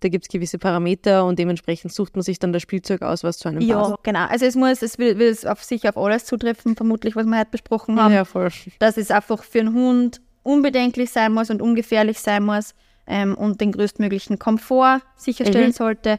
[0.01, 3.37] Da gibt es gewisse Parameter und dementsprechend sucht man sich dann das Spielzeug aus, was
[3.39, 4.05] zu einem Ja, passt.
[4.05, 4.27] genau.
[4.27, 7.39] Also es muss, es will, will es auf sich auf alles zutreffen, vermutlich, was wir
[7.39, 8.15] heute besprochen haben.
[8.15, 8.49] Ja, voll.
[8.79, 12.75] Dass es einfach für einen Hund unbedenklich sein muss und ungefährlich sein muss
[13.07, 15.73] ähm, und den größtmöglichen Komfort sicherstellen Mhm.
[15.73, 16.19] sollte.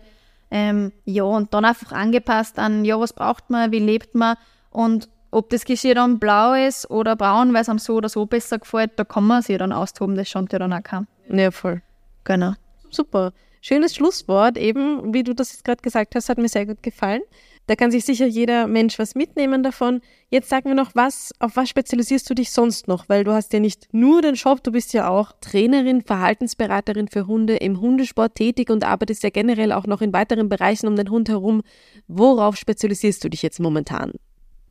[0.49, 4.35] Ähm, ja, und dann einfach angepasst an, ja, was braucht man, wie lebt man
[4.69, 8.25] und ob das Geschirr dann blau ist oder braun, weil es einem so oder so
[8.25, 11.07] besser gefällt, da kann man sich dann austoben, das schaut ja dann auch kein.
[11.29, 11.81] Ja, voll.
[12.25, 12.51] Genau.
[12.89, 13.31] Super.
[13.61, 17.21] Schönes Schlusswort, eben, wie du das jetzt gerade gesagt hast, hat mir sehr gut gefallen.
[17.67, 20.01] Da kann sich sicher jeder Mensch was mitnehmen davon.
[20.29, 23.07] Jetzt sag mir noch, was, auf was spezialisierst du dich sonst noch?
[23.07, 27.27] Weil du hast ja nicht nur den Job, du bist ja auch Trainerin, Verhaltensberaterin für
[27.27, 31.09] Hunde im Hundesport tätig und arbeitest ja generell auch noch in weiteren Bereichen um den
[31.09, 31.61] Hund herum.
[32.07, 34.13] Worauf spezialisierst du dich jetzt momentan?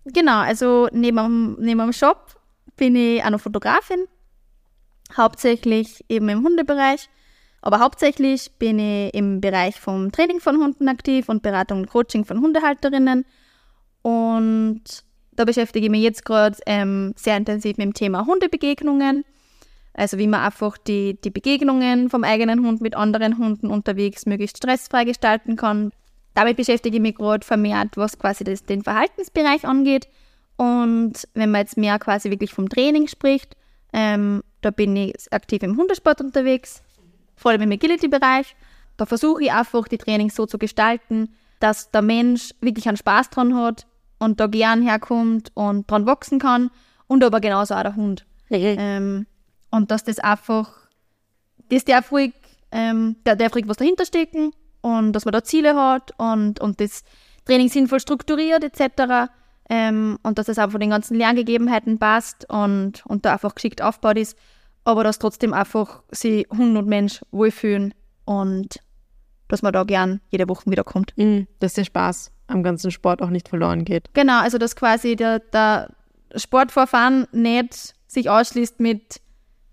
[0.05, 2.41] Genau, also neben neben dem Shop
[2.77, 4.07] bin ich noch Fotografin,
[5.17, 7.09] hauptsächlich eben im Hundebereich,
[7.63, 12.25] aber hauptsächlich bin ich im Bereich vom Training von Hunden aktiv und Beratung und Coaching
[12.25, 13.25] von Hundehalterinnen
[14.03, 14.83] und
[15.33, 19.25] da beschäftige ich mich jetzt gerade ähm, sehr intensiv mit dem Thema Hundebegegnungen,
[19.95, 24.59] also wie man einfach die, die Begegnungen vom eigenen Hund mit anderen Hunden unterwegs möglichst
[24.59, 25.93] stressfrei gestalten kann.
[26.35, 30.09] Damit beschäftige ich mich gerade vermehrt, was quasi das, den Verhaltensbereich angeht.
[30.57, 33.57] Und wenn man jetzt mehr quasi wirklich vom Training spricht,
[33.93, 36.83] ähm, da bin ich aktiv im Hundesport unterwegs,
[37.41, 38.55] vor allem im Agility-Bereich.
[38.99, 43.31] Da versuche ich einfach, die Trainings so zu gestalten, dass der Mensch wirklich einen Spaß
[43.31, 43.87] dran hat
[44.19, 46.71] und da gern herkommt und dran wachsen kann
[47.07, 48.27] und aber genauso auch der Hund.
[48.51, 49.27] Ähm,
[49.71, 50.71] und dass das einfach,
[51.71, 52.35] das darf ruhig,
[52.73, 56.81] ähm, der darf ruhig was dahinter stecken und dass man da Ziele hat und, und
[56.81, 57.05] das
[57.47, 59.31] Training sinnvoll strukturiert etc.
[59.71, 63.81] Ähm, und dass das auch von den ganzen Lerngegebenheiten passt und, und da einfach geschickt
[63.81, 64.37] aufgebaut ist,
[64.91, 68.81] aber dass trotzdem einfach sie Hund und Mensch wohlfühlen und
[69.49, 71.13] dass man da gern jede Woche wiederkommt.
[71.17, 74.13] Mhm, dass der Spaß am ganzen Sport auch nicht verloren geht.
[74.15, 75.91] Genau, also dass quasi der, der
[76.35, 79.21] Sportvorfahren nicht sich ausschließt mit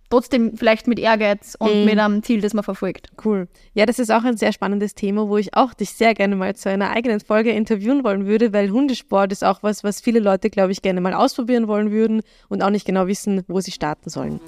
[0.10, 1.86] trotzdem vielleicht mit Ehrgeiz und Mhm.
[1.86, 3.10] mit einem Ziel, das man verfolgt.
[3.24, 3.48] Cool.
[3.74, 6.56] Ja, das ist auch ein sehr spannendes Thema, wo ich auch dich sehr gerne mal
[6.56, 10.50] zu einer eigenen Folge interviewen wollen würde, weil Hundesport ist auch was, was viele Leute,
[10.50, 14.10] glaube ich, gerne mal ausprobieren wollen würden und auch nicht genau wissen, wo sie starten
[14.10, 14.40] sollen.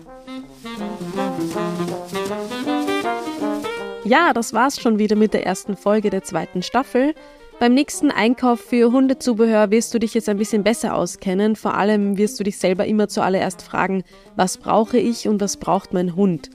[4.06, 7.14] Ja, das war's schon wieder mit der ersten Folge der zweiten Staffel.
[7.60, 11.58] Beim nächsten Einkauf für Hundezubehör wirst du dich jetzt ein bisschen besser auskennen.
[11.58, 14.04] Vor allem wirst du dich selber immer zuallererst fragen,
[14.38, 16.52] was brauche ich und was braucht mein Hund?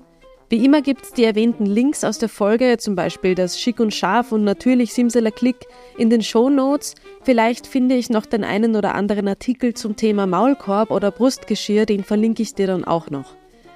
[0.49, 4.33] Wie immer gibt's die erwähnten Links aus der Folge, zum Beispiel das Schick und Scharf
[4.33, 5.67] und natürlich Simsalaklick
[5.99, 6.95] in den Show Notes.
[7.23, 12.03] Vielleicht finde ich noch den einen oder anderen Artikel zum Thema Maulkorb oder Brustgeschirr, den
[12.03, 13.35] verlinke ich dir dann auch noch.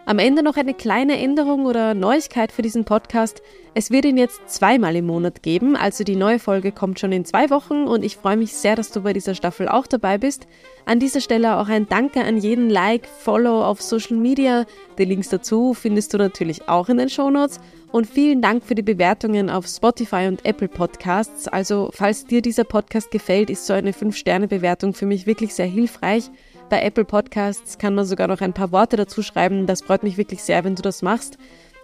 [0.08, 3.42] Am Ende noch eine kleine Änderung oder Neuigkeit für diesen Podcast.
[3.74, 7.26] Es wird ihn jetzt zweimal im Monat geben, also die neue Folge kommt schon in
[7.26, 10.46] zwei Wochen und ich freue mich sehr, dass du bei dieser Staffel auch dabei bist.
[10.86, 14.64] An dieser Stelle auch ein Danke an jeden Like, Follow auf Social Media.
[14.96, 17.60] Die Links dazu findest du natürlich auch in den Shownotes.
[17.92, 21.48] Und vielen Dank für die Bewertungen auf Spotify und Apple Podcasts.
[21.48, 26.30] Also, falls dir dieser Podcast gefällt, ist so eine 5-Sterne-Bewertung für mich wirklich sehr hilfreich.
[26.68, 29.66] Bei Apple Podcasts kann man sogar noch ein paar Worte dazu schreiben.
[29.66, 31.38] Das freut mich wirklich sehr, wenn du das machst.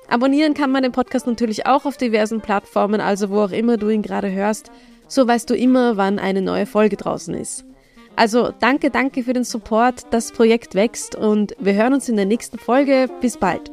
[0.08, 3.88] Abonnieren kann man den Podcast natürlich auch auf diversen Plattformen, also wo auch immer du
[3.88, 4.70] ihn gerade hörst.
[5.08, 7.64] So weißt du immer, wann eine neue Folge draußen ist.
[8.16, 10.12] Also danke, danke für den Support.
[10.12, 13.08] Das Projekt wächst und wir hören uns in der nächsten Folge.
[13.20, 13.70] Bis bald.